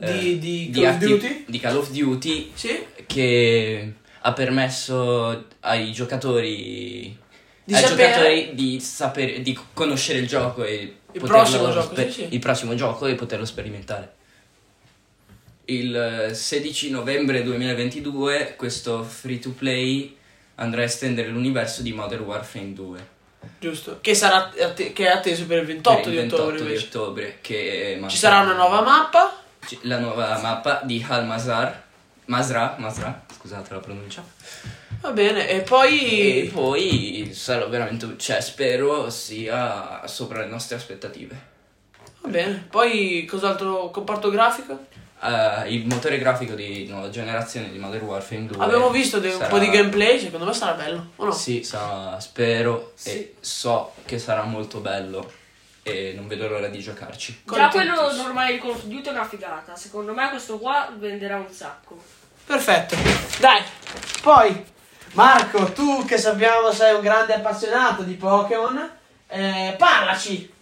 eh, 0.00 0.38
Di- 0.38 0.68
di 0.68 0.70
Call 0.80 0.94
of 0.94 0.98
Duty? 0.98 1.44
di 1.46 1.58
Call 1.60 1.76
of 1.76 1.90
Duty 1.90 2.50
Sì? 2.54 2.86
che 3.06 3.92
ha 4.20 4.32
permesso 4.32 5.46
ai 5.60 5.92
giocatori 5.92 7.16
Di 7.64 7.74
ai 7.74 7.80
sapere- 7.82 8.06
giocatori 8.12 8.54
di 8.54 8.80
sapere 8.80 9.42
di 9.42 9.58
conoscere 9.72 10.18
il 10.18 10.26
gioco 10.26 10.64
e 10.64 10.96
Il 11.12 11.20
prossimo 11.22 11.70
gioco, 11.72 11.92
spe- 11.94 12.10
sì, 12.10 12.22
sì. 12.22 12.26
il 12.30 12.38
prossimo 12.40 12.74
gioco 12.74 13.06
e 13.06 13.14
poterlo 13.14 13.44
sperimentare. 13.46 14.12
Il 15.68 15.96
eh, 15.96 16.34
16 16.34 16.90
novembre 16.90 17.42
2022 17.42 18.54
questo 18.56 19.02
free 19.02 19.38
to 19.40 19.50
play 19.50 20.14
andrà 20.56 20.82
a 20.82 20.84
estendere 20.84 21.28
l'universo 21.28 21.82
di 21.82 21.92
Modern 21.92 22.24
Warfare 22.24 22.72
2 22.72 23.14
Giusto. 23.58 23.98
Che, 24.00 24.14
sarà 24.14 24.52
att- 24.58 24.92
che 24.92 25.04
è 25.04 25.08
atteso 25.08 25.46
per 25.46 25.58
il 25.58 25.66
28 25.66 26.00
per 26.00 26.06
il 26.08 26.14
di 26.14 26.20
28 26.22 26.42
ottobre 26.42 26.66
di 26.66 26.76
ottobre 26.76 27.38
che 27.40 28.04
Ci 28.08 28.16
sarà 28.16 28.40
una 28.40 28.54
nuova 28.54 28.82
mappa. 28.82 29.42
La 29.82 29.98
nuova 29.98 30.38
mappa 30.40 30.80
di 30.84 31.04
Al 31.08 31.26
Mazar 31.26 31.84
Masra, 32.26 32.74
Masra, 32.78 33.24
scusate 33.32 33.72
la 33.72 33.80
pronuncia. 33.80 34.24
Va 35.00 35.12
bene, 35.12 35.48
e 35.48 35.60
poi... 35.60 36.40
E 36.40 36.50
poi 36.52 37.30
sarà 37.32 37.66
veramente, 37.66 38.14
cioè 38.16 38.40
spero 38.40 39.10
sia 39.10 40.04
sopra 40.06 40.40
le 40.40 40.46
nostre 40.46 40.74
aspettative. 40.74 41.54
Va 42.20 42.28
bene, 42.28 42.66
poi 42.68 43.24
cos'altro 43.26 43.90
comparto 43.90 44.30
grafico? 44.30 44.86
Eh, 45.22 45.72
il 45.74 45.86
motore 45.86 46.18
grafico 46.18 46.54
di 46.54 46.86
nuova 46.86 47.08
generazione 47.08 47.70
di 47.70 47.78
Modern 47.78 48.04
Warfare 48.04 48.46
2 48.46 48.62
Abbiamo 48.64 48.90
visto 48.90 49.18
de- 49.18 49.28
un 49.28 49.38
sarà- 49.38 49.48
po' 49.48 49.58
di 49.58 49.70
gameplay, 49.70 50.20
secondo 50.20 50.44
me 50.44 50.52
sarà 50.52 50.72
bello, 50.72 51.10
o 51.16 51.24
no? 51.24 51.32
Sì, 51.32 51.62
sarà- 51.64 52.20
spero 52.20 52.92
Sì. 52.94 53.08
e 53.10 53.34
so 53.40 53.94
che 54.04 54.18
sarà 54.18 54.42
molto 54.42 54.78
bello 54.80 55.32
e 55.82 56.12
non 56.14 56.26
vedo 56.28 56.48
l'ora 56.48 56.68
di 56.68 56.80
giocarci. 56.80 57.42
già 57.46 57.68
quello 57.68 58.12
normale 58.14 58.52
di 58.52 58.58
Call 58.58 58.70
of 58.70 58.82
Duty 58.84 59.08
è 59.08 59.12
una 59.12 59.26
figata. 59.26 59.74
Secondo 59.74 60.12
me 60.12 60.28
questo 60.28 60.58
qua 60.58 60.92
venderà 60.96 61.36
un 61.36 61.50
sacco. 61.50 61.96
Perfetto. 62.44 62.94
Dai, 63.38 63.62
poi 64.22 64.64
Marco, 65.12 65.72
tu 65.72 66.04
che 66.04 66.18
sappiamo 66.18 66.70
sei 66.72 66.94
un 66.94 67.00
grande 67.00 67.32
appassionato 67.34 68.02
di 68.02 68.14
Pokémon, 68.14 68.90
eh, 69.28 69.74
parlaci 69.78 70.52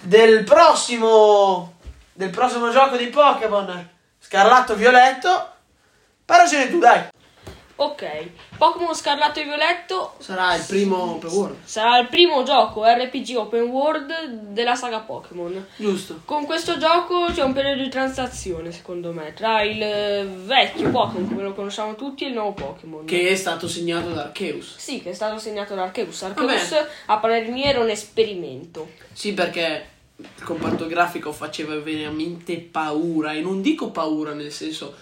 del 0.00 0.44
prossimo 0.44 1.75
del 2.16 2.30
prossimo 2.30 2.70
gioco 2.70 2.96
di 2.96 3.06
Pokémon 3.06 3.88
Scarlatto 4.18 4.74
Violetto. 4.74 5.50
Parlacene 6.24 6.70
tu, 6.70 6.78
dai. 6.78 7.04
Ok, 7.78 8.30
Pokémon 8.56 8.94
Scarlatto 8.94 9.38
e 9.38 9.44
Violetto 9.44 10.14
Sarà 10.18 10.54
il 10.54 10.64
primo 10.66 11.12
open 11.12 11.30
world. 11.30 11.56
sarà 11.64 11.98
il 11.98 12.08
primo 12.08 12.42
gioco 12.42 12.82
RPG 12.82 13.36
open 13.36 13.64
world 13.64 14.28
della 14.48 14.74
saga 14.74 15.00
Pokémon. 15.00 15.66
Giusto. 15.76 16.22
Con 16.24 16.46
questo 16.46 16.78
gioco 16.78 17.26
c'è 17.32 17.42
un 17.42 17.52
periodo 17.52 17.82
di 17.82 17.90
transazione, 17.90 18.72
secondo 18.72 19.12
me, 19.12 19.34
tra 19.34 19.60
il 19.62 20.26
vecchio 20.46 20.88
Pokémon, 20.88 21.28
come 21.28 21.42
lo 21.42 21.52
conosciamo 21.52 21.94
tutti, 21.96 22.24
e 22.24 22.28
il 22.28 22.32
nuovo 22.32 22.52
Pokémon. 22.54 23.04
Che 23.04 23.28
è 23.28 23.34
stato 23.34 23.68
segnato 23.68 24.08
da 24.08 24.22
Arceus. 24.22 24.76
Sì, 24.78 25.02
che 25.02 25.10
è 25.10 25.14
stato 25.14 25.36
segnato 25.36 25.74
da 25.74 25.82
Arceus. 25.82 26.22
Arceus, 26.22 26.70
Vabbè. 26.70 26.88
a 27.06 27.18
parere 27.18 27.48
mio, 27.48 27.64
era 27.66 27.80
un 27.80 27.90
esperimento. 27.90 28.88
Sì, 29.12 29.34
perché 29.34 29.95
il 30.18 30.44
comparto 30.44 30.86
grafico 30.86 31.32
faceva 31.32 31.78
veramente 31.78 32.56
paura. 32.58 33.32
E 33.32 33.40
non 33.40 33.60
dico 33.62 33.90
paura 33.90 34.32
nel 34.32 34.52
senso 34.52 34.94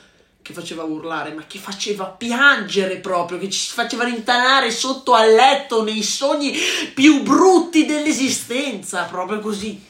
che 0.42 0.52
faceva 0.52 0.82
urlare, 0.82 1.32
ma 1.32 1.46
che 1.46 1.58
faceva 1.58 2.04
piangere 2.06 2.96
proprio, 2.96 3.38
che 3.38 3.48
ci 3.48 3.72
faceva 3.72 4.04
rintanare 4.04 4.70
sotto 4.70 5.14
al 5.14 5.32
letto 5.32 5.82
nei 5.82 6.02
sogni 6.02 6.52
più 6.92 7.22
brutti 7.22 7.86
dell'esistenza, 7.86 9.04
proprio 9.04 9.40
così. 9.40 9.80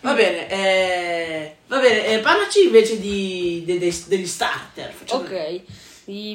Va 0.00 0.14
bene, 0.14 0.48
eh, 0.48 1.56
va 1.66 1.78
bene, 1.80 2.06
eh, 2.06 2.18
parlaci 2.20 2.62
invece 2.64 2.98
di, 3.00 3.64
de- 3.66 3.78
de- 3.78 4.02
degli 4.06 4.26
starter. 4.26 4.92
Facciamo- 4.92 5.22
Ok, 5.24 5.60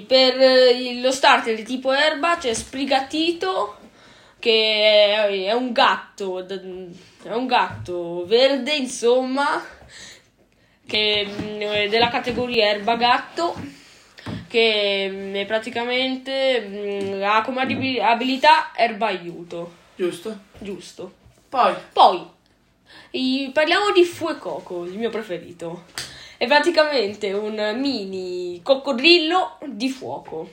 per 0.06 0.40
eh, 0.40 1.00
lo 1.02 1.12
starter 1.12 1.56
di 1.56 1.64
tipo 1.64 1.92
erba 1.94 2.38
c'è 2.38 2.54
Sprigatito, 2.54 3.78
che 4.44 5.46
è, 5.46 5.54
un 5.54 5.72
gatto, 5.72 6.46
è 6.46 7.34
un 7.34 7.46
gatto 7.48 8.26
verde, 8.26 8.74
insomma, 8.76 9.64
che 10.86 11.22
è 11.22 11.88
della 11.88 12.10
categoria 12.10 12.66
erba 12.66 12.98
gatto, 12.98 13.56
che 14.50 15.10
mm, 15.10 15.46
praticamente 15.48 16.60
mm, 16.60 17.24
ha 17.24 17.42
come 17.42 17.62
abil- 17.62 18.02
abilità 18.02 18.74
erba 18.76 19.08
aiuto, 19.08 19.72
Giusto? 19.96 20.38
giusto. 20.58 21.14
Poi, 21.48 21.74
Poi 21.94 23.50
parliamo 23.54 23.92
di 23.94 24.04
Fuecoco, 24.04 24.84
il 24.84 24.98
mio 24.98 25.10
preferito. 25.10 25.86
È 26.36 26.46
praticamente 26.48 27.32
un 27.32 27.78
mini 27.80 28.60
coccodrillo 28.62 29.60
di 29.68 29.88
fuoco. 29.88 30.50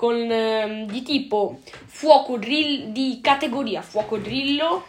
Con 0.00 0.16
ehm, 0.30 0.86
di 0.86 1.02
tipo 1.02 1.60
fuoco 1.84 2.38
drill 2.38 2.84
di 2.90 3.20
categoria 3.22 3.82
fuoco 3.82 4.16
drillo 4.16 4.86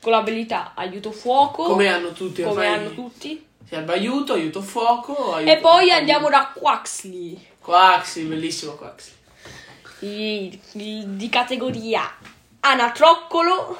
con 0.00 0.12
l'abilità 0.12 0.70
aiuto 0.76 1.10
fuoco. 1.10 1.64
Come 1.64 1.88
hanno 1.88 2.12
tutti 2.12 2.42
come 2.42 2.64
ormai, 2.66 2.78
hanno 2.78 2.94
tutti. 2.94 3.44
Serve 3.68 3.92
aiuto, 3.94 4.34
aiuto 4.34 4.62
fuoco, 4.62 5.34
aiuto 5.34 5.50
e 5.50 5.56
poi 5.58 5.90
andiamo 5.90 6.28
da 6.30 6.52
Quaxley. 6.54 7.44
Quaxi, 7.58 8.22
bellissimo 8.22 8.74
Quaxi. 8.74 9.10
i- 10.02 10.60
i- 10.74 11.04
di 11.16 11.28
categoria 11.28 12.02
anatroccolo 12.60 13.78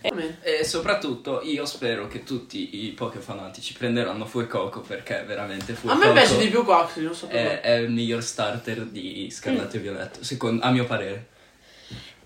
E 0.00 0.64
soprattutto 0.64 1.40
io 1.42 1.64
spero 1.66 2.06
che 2.06 2.22
tutti 2.22 2.84
i 2.86 2.90
Pokéfanatici 2.92 3.72
prenderanno 3.74 4.24
Fuecoco 4.26 4.80
perché 4.80 5.24
veramente 5.26 5.72
A 5.72 5.74
Fuecoco 5.74 6.06
me 6.06 6.12
piace 6.12 6.38
di 6.38 6.48
più 6.48 6.64
Quaxi, 6.64 7.02
non 7.02 7.14
so 7.14 7.26
è, 7.26 7.30
perché. 7.30 7.60
è 7.62 7.72
il 7.78 7.90
miglior 7.90 8.22
starter 8.22 8.84
di 8.84 9.28
Scarlatto 9.30 9.76
e 9.76 9.80
Violetto, 9.80 10.22
secondo, 10.22 10.64
a 10.64 10.70
mio 10.70 10.84
parere. 10.84 11.26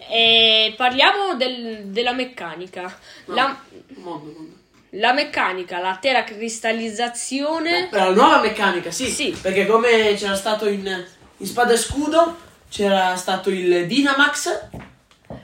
e 0.08 0.74
parliamo 0.76 1.34
del- 1.36 1.84
della 1.86 2.12
meccanica 2.12 2.82
No. 3.26 3.34
la, 3.34 3.56
Mondo, 3.94 4.32
mondo. 4.32 4.52
la 4.90 5.12
meccanica 5.14 5.78
la 5.80 5.96
terra 6.00 6.24
cristallizzazione 6.24 7.88
Per 7.90 8.00
la 8.00 8.10
nuova 8.10 8.40
meccanica, 8.40 8.90
sì. 8.90 9.08
Sì. 9.08 9.36
Perché 9.40 9.64
come 9.66 10.14
c'era 10.16 10.34
stato 10.34 10.68
in, 10.68 11.04
in 11.38 11.46
Spada 11.46 11.72
e 11.72 11.76
Scudo, 11.76 12.36
c'era 12.68 13.16
stato 13.16 13.48
il 13.50 13.86
Dynamax. 13.86 14.68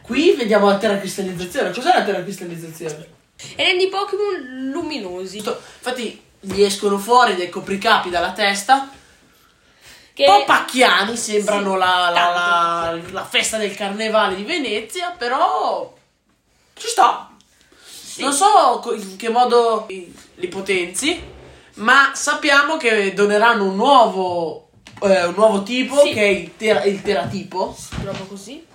Qui 0.09 0.33
vediamo 0.33 0.67
la 0.69 0.79
terracristallizzazione. 0.79 1.71
Cos'è 1.71 1.93
la 1.95 2.03
terracristallizzazione? 2.03 3.17
e 3.55 3.63
rendi 3.63 3.85
i 3.85 3.89
Pokémon 3.89 4.71
luminosi. 4.73 5.37
Infatti 5.37 6.21
gli 6.41 6.61
escono 6.63 6.99
fuori 6.99 7.37
dei 7.37 7.49
copricapi 7.51 8.09
dalla 8.11 8.33
testa. 8.33 8.91
che 10.13 10.25
Un 10.29 10.39
po' 10.39 10.45
pacchiani, 10.47 11.17
sembrano 11.17 11.75
Sì, 11.75 11.79
la, 11.79 12.11
la- 12.11 12.91
la- 12.91 13.01
la 13.13 13.25
festa 13.25 13.57
del 13.59 13.77
carnevale 13.77 14.35
di 14.35 14.43
Venezia, 14.43 15.11
però 15.17 15.95
ci 16.75 16.89
sta. 16.89 17.31
Non 18.17 18.33
so 18.33 18.83
in 18.97 19.15
che 19.17 19.29
modo 19.29 19.87
li 19.89 20.49
potenzi, 20.49 21.23
ma 21.75 22.11
sappiamo 22.15 22.77
che 22.79 23.15
doneranno 23.15 23.67
un 23.67 23.77
nuovo, 23.77 24.71
eh, 25.03 25.27
un 25.27 25.35
nuovo 25.37 25.63
tipo 25.63 26.01
Sì. 26.01 26.13
che 26.15 26.21
è 26.21 26.27
il, 26.31 26.57
tera- 26.57 26.83
il 26.83 27.01
teratipo. 27.03 27.77
proprio 28.03 28.27
così 28.27 28.67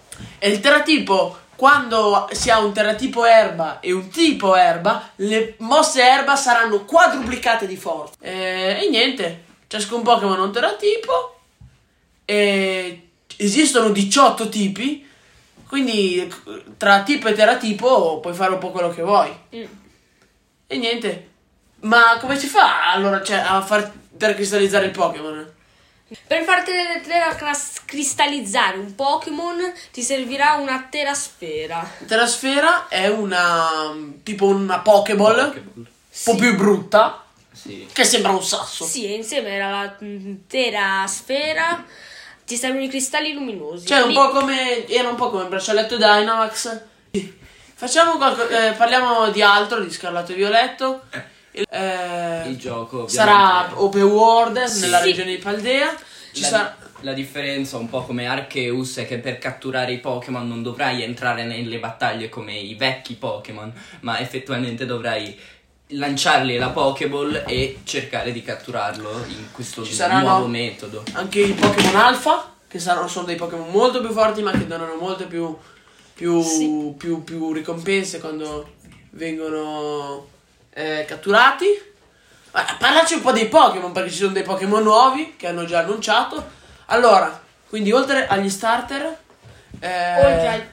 E 0.44 0.50
il 0.50 0.60
teratipo, 0.60 1.38
quando 1.56 2.28
si 2.34 2.50
ha 2.50 2.60
un 2.60 2.74
teratipo 2.74 3.24
erba 3.24 3.80
e 3.80 3.94
un 3.94 4.10
tipo 4.10 4.58
erba, 4.58 5.12
le 5.16 5.56
mosse 5.60 6.02
erba 6.04 6.36
saranno 6.36 6.84
quadruplicate 6.84 7.66
di 7.66 7.78
forza. 7.78 8.16
Eh, 8.20 8.84
e 8.84 8.90
niente, 8.90 9.46
ciascun 9.68 10.02
Pokémon 10.02 10.38
ha 10.38 10.44
un 10.44 10.52
teratipo. 10.52 11.40
E 12.26 13.12
esistono 13.38 13.92
18 13.92 14.50
tipi. 14.50 15.08
Quindi 15.66 16.30
tra 16.76 17.04
tipo 17.04 17.30
e 17.30 17.34
teratipo 17.34 18.20
puoi 18.20 18.34
fare 18.34 18.52
un 18.52 18.60
po' 18.60 18.72
quello 18.72 18.90
che 18.90 19.02
vuoi. 19.02 19.34
Mm. 19.56 19.64
E 20.68 20.78
niente. 20.78 21.30
Ma 21.84 22.18
come 22.20 22.38
si 22.38 22.48
fa 22.48 22.92
allora 22.92 23.24
cioè, 23.24 23.38
a 23.38 23.62
far 23.62 23.90
teracristallizzare 24.18 24.88
il 24.88 24.92
Pokémon? 24.92 25.53
Per 26.28 26.44
far 26.44 26.64
cristallizzare 27.86 28.78
un 28.78 28.96
Pokémon 28.96 29.74
ti 29.92 30.02
servirà 30.02 30.54
una 30.54 30.88
terasfera. 30.90 31.90
Terasfera 32.08 32.88
è 32.88 33.08
una 33.08 33.94
tipo 34.24 34.48
una 34.48 34.80
Pokéball. 34.80 35.64
Un 35.76 35.86
po' 36.24 36.36
più 36.36 36.56
brutta, 36.56 37.24
Sì. 37.52 37.88
che 37.92 38.04
sembra 38.04 38.32
un 38.32 38.44
sasso. 38.44 38.86
Sì, 38.86 39.14
insieme 39.16 39.60
alla 39.60 39.98
mm, 40.04 40.36
terasfera 40.48 41.84
ti 42.46 42.56
servono 42.56 42.84
i 42.84 42.90
cristalli 42.90 43.34
luminosi. 43.34 43.88
Cioè, 43.88 44.02
un 44.02 44.14
po' 44.14 44.30
come. 44.30 44.86
Era 44.88 45.10
un 45.10 45.16
po' 45.16 45.30
come 45.30 45.44
il 45.44 45.50
braccialetto 45.50 45.96
Dynamax. 45.98 46.82
Facciamo 47.76 48.18
qualco- 48.18 48.48
eh, 48.48 48.72
parliamo 48.78 49.30
di 49.30 49.42
altro, 49.42 49.80
di 49.84 49.92
Scarlatto 49.92 50.32
e 50.32 50.36
Violetto. 50.36 51.02
Eh, 51.12 51.24
Il 51.56 52.58
gioco 52.58 53.08
sarà 53.08 53.70
open 53.80 54.04
world 54.04 54.64
Sì. 54.64 54.82
nella 54.82 55.02
regione 55.02 55.36
di 55.36 55.42
Paldea. 55.42 55.96
Ci 56.32 56.42
la, 56.42 56.48
sarà. 56.48 56.78
la 57.02 57.14
differenza 57.14 57.78
un 57.78 57.88
po' 57.90 58.04
come 58.04 58.26
Arceus 58.26 58.98
è 58.98 59.08
che 59.08 59.20
per 59.20 59.38
catturare 59.38 59.92
i 59.94 60.00
Pokémon 60.00 60.48
non 60.48 60.64
dovrai 60.64 61.04
entrare 61.04 61.44
nelle 61.46 61.78
battaglie 61.80 62.28
come 62.30 62.58
i 62.58 62.74
vecchi 62.74 63.14
Pokémon, 63.14 63.72
ma 64.02 64.20
effettivamente 64.20 64.86
dovrai 64.88 65.40
lanciargli 65.90 66.58
la 66.58 66.70
Pokéball 66.70 67.44
e 67.46 67.80
cercare 67.84 68.32
di 68.32 68.42
catturarlo 68.42 69.12
in 69.28 69.52
questo 69.52 69.84
Ci 69.84 69.94
saranno- 69.94 70.28
nuovo 70.30 70.48
metodo. 70.48 71.04
Anche 71.14 71.42
i 71.42 71.52
Pokémon 71.54 71.96
Alpha, 71.96 72.52
che 72.68 72.80
saranno, 72.80 73.08
sono 73.08 73.26
dei 73.28 73.36
Pokémon 73.36 73.70
molto 73.70 74.02
più 74.02 74.12
forti, 74.12 74.42
ma 74.42 74.50
che 74.52 74.66
donano 74.66 74.96
molte 74.96 75.26
più, 75.26 75.56
più, 76.16 76.42
Sì. 76.42 76.94
più, 76.98 77.24
più 77.24 77.52
ricompense 77.54 78.20
quando 78.20 78.72
vengono 79.12 80.30
eh, 80.74 81.06
catturati. 81.08 81.92
Ma 82.52 82.66
parlaci 82.78 83.16
un 83.16 83.22
po' 83.22 83.32
dei 83.32 83.48
Pokémon, 83.48 83.92
perché 83.92 84.12
ci 84.12 84.18
sono 84.18 84.32
dei 84.32 84.44
Pokémon 84.44 84.84
nuovi 84.84 85.36
che 85.38 85.48
hanno 85.48 85.66
già 85.66 85.80
annunciato. 85.80 86.62
Allora, 86.88 87.42
quindi 87.68 87.92
oltre 87.92 88.28
agli 88.28 88.50
starter, 88.50 89.18
eh, 89.80 90.16
Oltre 90.16 90.48
al- 90.48 90.72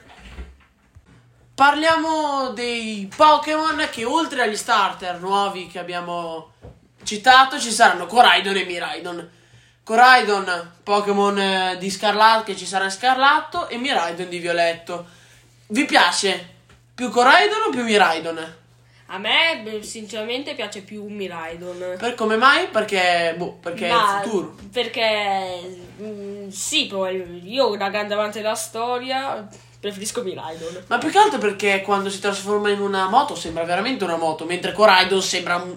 parliamo 1.55 2.49
dei 2.49 3.11
Pokémon 3.15 3.87
che 3.91 4.05
oltre 4.05 4.43
agli 4.43 4.55
starter 4.55 5.19
nuovi 5.19 5.67
che 5.67 5.79
abbiamo 5.79 6.53
citato 7.03 7.59
ci 7.59 7.71
saranno 7.71 8.05
Coraidon 8.05 8.55
e 8.57 8.65
Miraidon. 8.65 9.29
Coraidon, 9.83 10.71
Pokémon 10.83 11.39
eh, 11.39 11.77
di 11.79 11.89
Scarlatto 11.89 12.43
che 12.43 12.55
ci 12.55 12.65
sarà 12.67 12.89
Scarlatto 12.89 13.67
e 13.67 13.77
Miraidon 13.77 14.29
di 14.29 14.37
Violetto. 14.37 15.07
Vi 15.67 15.85
piace 15.85 16.55
più 16.93 17.09
Coraidon 17.09 17.61
o 17.67 17.69
più 17.71 17.83
Miraidon? 17.83 18.59
A 19.13 19.17
me, 19.17 19.59
beh, 19.61 19.83
sinceramente, 19.83 20.53
piace 20.55 20.81
più 20.83 21.03
Miraidon. 21.05 21.95
Per 21.99 22.15
come 22.15 22.37
mai? 22.37 22.67
Perché, 22.67 23.33
boh, 23.37 23.57
perché 23.61 23.87
è 23.87 23.91
Ma- 23.91 24.17
il 24.17 24.23
futuro. 24.23 24.55
Perché 24.71 25.59
mm, 26.01 26.47
sì, 26.47 26.87
poi 26.87 27.41
io 27.43 27.75
da 27.75 27.89
grande 27.89 28.13
amante 28.13 28.39
della 28.41 28.55
storia 28.55 29.45
preferisco 29.81 30.23
Miraidon. 30.23 30.83
Ma 30.87 30.97
più 30.97 31.09
che 31.09 31.17
altro 31.17 31.39
perché 31.39 31.81
quando 31.81 32.09
si 32.09 32.21
trasforma 32.21 32.69
in 32.69 32.79
una 32.79 33.09
moto 33.09 33.35
sembra 33.35 33.65
veramente 33.65 34.05
una 34.05 34.15
moto, 34.15 34.45
mentre 34.45 34.71
Coraidon 34.71 35.21
sembra 35.21 35.57
un, 35.57 35.73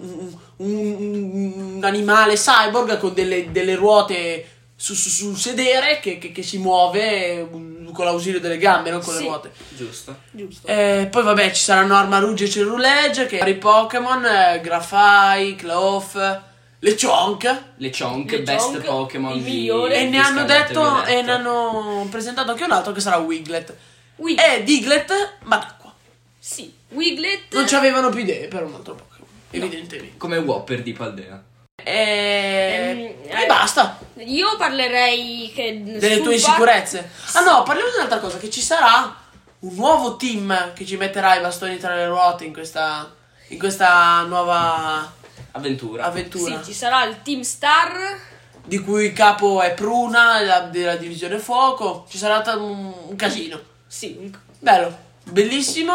un- 0.57 0.95
un- 0.95 1.53
un 1.75 1.83
animale 1.83 2.35
cyborg 2.35 2.97
con 2.99 3.13
delle, 3.13 3.51
delle 3.51 3.75
ruote 3.75 4.54
su- 4.75 4.93
su- 4.93 5.09
sul 5.09 5.37
sedere 5.37 5.99
che, 5.99 6.17
che- 6.17 6.31
che 6.31 6.43
si 6.43 6.57
muove 6.57 7.47
con 7.93 8.03
l'ausilio 8.05 8.39
delle 8.41 8.57
gambe, 8.57 8.89
non 8.89 9.01
con 9.01 9.13
le 9.13 9.19
Sì. 9.21 9.25
ruote. 9.25 9.51
Giusto. 9.69 10.17
Giusto. 10.31 10.67
Eh, 10.67 11.07
poi 11.09 11.23
vabbè 11.23 11.51
ci 11.51 11.61
saranno 11.63 11.95
Armarouge 11.95 12.43
e 12.45 12.49
Ceruledge 12.49 13.25
che 13.25 13.37
i 13.37 13.55
Pokémon, 13.55 14.25
eh, 14.25 14.59
Grafai, 14.61 15.55
Cloth, 15.55 16.41
le 16.79 16.95
Chonk. 16.99 17.61
Le 17.77 17.89
Chonk, 17.89 18.31
Le 18.31 18.41
best 18.41 18.71
Chonk, 18.71 18.85
Pokémon 18.85 19.39
migliore. 19.39 19.95
E 19.95 20.05
ne 20.09 20.17
hanno 20.19 20.43
detto 20.43 21.03
e 21.05 21.21
ne 21.21 21.31
hanno 21.31 22.05
presentato 22.11 22.51
anche 22.51 22.63
un 22.65 22.71
altro 22.71 22.91
che 22.91 22.99
sarà 22.99 23.17
Wiglet. 23.17 23.75
Wig- 24.17 24.39
E 24.39 24.63
Diglett, 24.63 25.11
ma 25.43 25.57
d'acqua. 25.57 25.93
Sì, 26.37 26.71
Wiglet. 26.89 27.53
Non 27.53 27.67
ci 27.67 27.75
avevano 27.75 28.09
più 28.09 28.19
idee 28.19 28.47
per 28.49 28.63
un 28.63 28.73
altro 28.73 28.93
Pokémon, 28.95 29.27
evidentemente. 29.51 30.17
Come 30.17 30.37
Whopper 30.37 30.81
di 30.83 30.91
Paldea. 30.93 31.41
E... 31.83 31.91
Ehm, 31.91 33.29
e 33.37 33.43
eh, 33.43 33.45
basta. 33.45 33.99
Io 34.17 34.55
parlerei 34.57 35.51
che 35.53 35.81
Delle 35.83 36.17
tue 36.17 36.23
par- 36.23 36.33
insicurezze. 36.33 37.09
Ah 37.33 37.41
no, 37.41 37.63
parliamo 37.63 37.89
di 37.89 37.95
un'altra 37.97 38.19
cosa, 38.19 38.37
che 38.37 38.49
ci 38.49 38.61
sarà 38.61 39.13
un 39.59 39.75
nuovo 39.75 40.15
team 40.15 40.73
che 40.73 40.85
ci 40.85 40.95
metterà 40.97 41.35
i 41.35 41.41
bastoni 41.41 41.77
tra 41.77 41.95
le 41.95 42.07
ruote 42.07 42.45
in 42.45 42.53
questa, 42.53 43.13
in 43.49 43.59
questa 43.59 44.21
nuova 44.23 45.11
Avventura. 45.51 46.05
avventura. 46.05 46.59
Sì, 46.63 46.71
ci 46.71 46.73
sarà 46.73 47.03
il 47.05 47.21
Team 47.21 47.41
Star. 47.41 48.33
di 48.65 48.79
cui 48.79 49.05
il 49.05 49.13
capo 49.13 49.61
è 49.61 49.73
Pruna, 49.75 50.41
la- 50.41 50.59
della 50.61 50.95
divisione 50.95 51.37
fuoco. 51.39 52.05
Ci 52.09 52.17
sarà 52.17 52.41
ta- 52.41 52.55
un, 52.57 52.91
un 53.09 53.15
casino. 53.15 53.59
Sì, 53.85 54.15
un- 54.19 54.31
Bello, 54.59 54.97
bellissimo. 55.29 55.93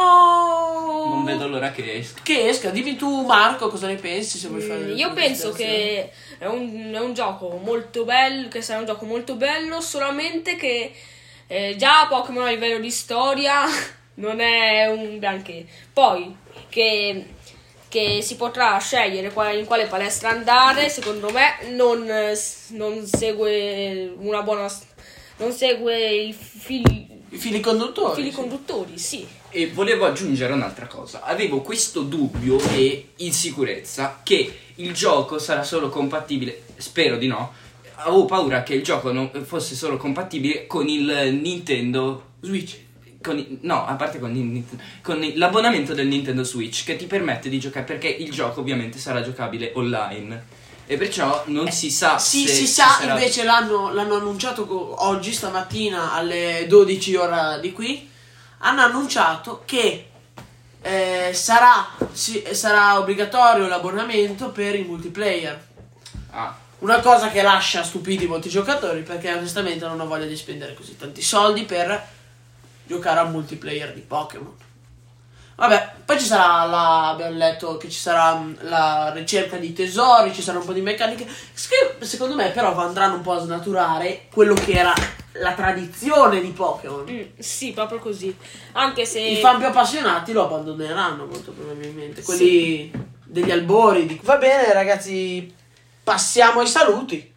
Non 1.08 1.24
vedo 1.24 1.48
l'ora 1.48 1.70
che 1.70 1.98
esca. 1.98 2.20
Che 2.22 2.48
esca, 2.48 2.70
dimmi 2.70 2.96
tu 2.96 3.24
Marco 3.24 3.68
cosa 3.68 3.86
ne 3.86 3.96
pensi 3.96 4.38
se 4.38 4.48
vuoi 4.48 4.60
fare. 4.60 4.80
Mm, 4.80 4.96
Io 4.96 5.12
penso 5.12 5.52
che 5.52 6.10
è 6.38 6.46
un, 6.46 6.92
è 6.94 6.98
un 6.98 7.14
gioco 7.14 7.60
molto 7.62 8.04
bello, 8.04 8.48
che 8.48 8.62
sarà 8.62 8.80
un 8.80 8.86
gioco 8.86 9.04
molto 9.06 9.34
bello, 9.34 9.80
solamente 9.80 10.56
che 10.56 10.92
eh, 11.46 11.74
già 11.76 12.06
Pokémon 12.08 12.46
a 12.46 12.50
livello 12.50 12.78
di 12.78 12.90
storia 12.90 13.64
non 14.14 14.40
è 14.40 14.86
un 14.86 15.18
granché. 15.18 15.66
Poi 15.92 16.36
che, 16.68 17.26
che 17.88 18.22
si 18.22 18.36
potrà 18.36 18.78
scegliere 18.78 19.32
quale- 19.32 19.58
in 19.58 19.64
quale 19.66 19.86
palestra 19.86 20.30
andare, 20.30 20.88
secondo 20.88 21.30
me 21.30 21.56
non, 21.70 22.06
non 22.68 23.06
segue 23.06 24.12
una 24.18 24.42
buona... 24.42 24.68
non 25.38 25.52
segue 25.52 26.08
i 26.08 26.32
fili, 26.32 27.09
I 27.32 27.36
fili 27.36 27.60
conduttori. 27.60 28.14
fili 28.16 28.30
sì. 28.30 28.34
conduttori, 28.36 28.98
sì. 28.98 29.26
E 29.50 29.68
volevo 29.68 30.04
aggiungere 30.06 30.52
un'altra 30.52 30.86
cosa. 30.86 31.22
Avevo 31.22 31.60
questo 31.60 32.02
dubbio 32.02 32.58
e 32.74 33.10
insicurezza 33.16 34.20
che 34.22 34.58
il 34.76 34.92
gioco 34.92 35.38
sarà 35.38 35.62
solo 35.62 35.88
compatibile, 35.88 36.62
spero 36.76 37.16
di 37.16 37.26
no. 37.26 37.52
Avevo 37.96 38.24
paura 38.24 38.62
che 38.62 38.74
il 38.74 38.82
gioco 38.82 39.12
non 39.12 39.30
fosse 39.44 39.74
solo 39.74 39.96
compatibile 39.96 40.66
con 40.66 40.88
il 40.88 41.38
Nintendo 41.40 42.24
Switch. 42.40 42.88
con 43.22 43.36
i- 43.38 43.58
no, 43.62 43.84
a 43.84 43.92
parte 43.96 44.18
con, 44.18 44.34
il 44.34 44.64
con 45.02 45.22
il- 45.22 45.36
l'abbonamento 45.36 45.92
del 45.92 46.06
Nintendo 46.06 46.42
Switch 46.42 46.84
che 46.84 46.96
ti 46.96 47.04
permette 47.04 47.50
di 47.50 47.60
giocare 47.60 47.84
perché 47.84 48.08
il 48.08 48.30
gioco 48.30 48.60
ovviamente 48.60 48.98
sarà 48.98 49.20
giocabile 49.20 49.72
online. 49.74 50.42
E 50.90 50.96
perciò 50.96 51.44
non 51.46 51.70
si 51.70 51.88
sa 51.88 52.18
Sì, 52.18 52.48
se 52.48 52.52
si 52.52 52.66
sa, 52.66 52.96
sarà- 52.98 53.12
invece 53.12 53.44
l'hanno, 53.44 53.92
l'hanno 53.92 54.16
annunciato 54.16 54.66
oggi, 55.06 55.32
stamattina, 55.32 56.14
alle 56.14 56.64
12 56.66 57.14
ora 57.14 57.58
di 57.58 57.70
qui. 57.72 58.10
Hanno 58.58 58.82
annunciato 58.82 59.62
che 59.64 60.08
eh, 60.82 61.30
sarà, 61.32 61.86
sì, 62.10 62.42
sarà 62.50 62.98
obbligatorio 62.98 63.68
l'abbonamento 63.68 64.50
per 64.50 64.74
il 64.74 64.84
multiplayer. 64.84 65.64
Ah, 66.30 66.58
Una 66.80 66.98
cosa 66.98 67.30
che 67.30 67.42
lascia 67.42 67.84
stupidi 67.84 68.26
molti 68.26 68.48
giocatori 68.48 69.02
perché 69.02 69.32
onestamente 69.32 69.86
non 69.86 70.00
ho 70.00 70.08
voglia 70.08 70.26
di 70.26 70.36
spendere 70.36 70.74
così 70.74 70.96
tanti 70.96 71.22
soldi 71.22 71.66
per 71.66 72.04
giocare 72.84 73.20
al 73.20 73.30
multiplayer 73.30 73.94
di 73.94 74.00
Pokémon. 74.00 74.54
Vabbè, 75.60 75.92
poi 76.06 76.18
ci 76.18 76.24
sarà 76.24 76.64
la. 76.64 77.08
Abbiamo 77.10 77.36
letto 77.36 77.76
che 77.76 77.90
ci 77.90 77.98
sarà 77.98 78.34
mh, 78.34 78.60
la 78.62 79.12
ricerca 79.14 79.58
di 79.58 79.74
tesori, 79.74 80.32
ci 80.32 80.40
sarà 80.40 80.58
un 80.58 80.64
po' 80.64 80.72
di 80.72 80.80
meccaniche. 80.80 81.26
che 81.26 82.06
secondo 82.06 82.34
me, 82.34 82.48
però, 82.48 82.74
andranno 82.78 83.16
un 83.16 83.20
po' 83.20 83.32
a 83.32 83.40
snaturare 83.40 84.22
quello 84.32 84.54
che 84.54 84.72
era 84.72 84.94
la 85.32 85.52
tradizione 85.52 86.40
di 86.40 86.48
Pokémon. 86.48 87.04
Mm, 87.06 87.38
sì, 87.38 87.72
proprio 87.72 87.98
così. 87.98 88.34
Anche 88.72 89.04
se... 89.04 89.20
I 89.20 89.36
fan 89.36 89.58
più 89.58 89.66
appassionati 89.66 90.32
lo 90.32 90.46
abbandoneranno 90.46 91.26
molto 91.26 91.52
probabilmente. 91.52 92.22
Quelli 92.22 92.90
degli 93.22 93.50
albori. 93.50 94.06
di- 94.06 94.20
Va 94.22 94.38
bene, 94.38 94.72
ragazzi, 94.72 95.54
passiamo 96.02 96.60
ai 96.60 96.68
saluti. 96.68 97.34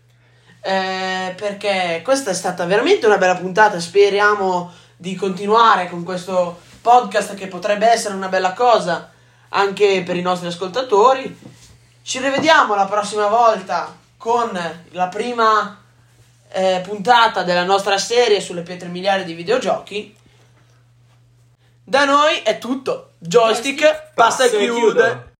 Eh, 0.62 1.34
perché 1.36 2.00
questa 2.06 2.32
è 2.32 2.34
stata 2.34 2.64
veramente 2.66 3.06
una 3.06 3.18
bella 3.18 3.36
puntata. 3.36 3.82
Speriamo 3.82 4.72
di 4.96 5.14
continuare 5.16 5.90
con 5.90 6.06
questo 6.06 6.62
podcast 6.84 7.34
che 7.36 7.48
potrebbe 7.48 7.88
essere 7.88 8.13
una 8.13 8.28
bella 8.28 8.52
cosa 8.52 9.10
anche 9.50 10.04
per 10.06 10.17
i 10.17 10.22
nostri 10.22 10.48
ascoltatori. 10.48 11.39
Ci 12.02 12.19
rivediamo 12.19 12.76
la 12.76 12.86
prossima 12.86 13.28
volta 13.28 13.96
con 14.17 14.52
la 14.89 15.08
prima 15.08 15.82
eh, 16.50 16.82
puntata 16.86 17.43
della 17.43 17.63
nostra 17.63 17.98
serie 17.98 18.41
sulle 18.41 18.63
pietre 18.63 18.89
miliari 18.89 19.24
di 19.24 19.34
videogiochi. 19.34 20.15
Da 21.86 22.04
noi 22.04 22.39
è 22.43 22.58
tutto. 22.58 23.12
Joystick, 23.17 24.12
passa 24.13 24.43
e 24.43 24.50
chiude. 24.50 25.33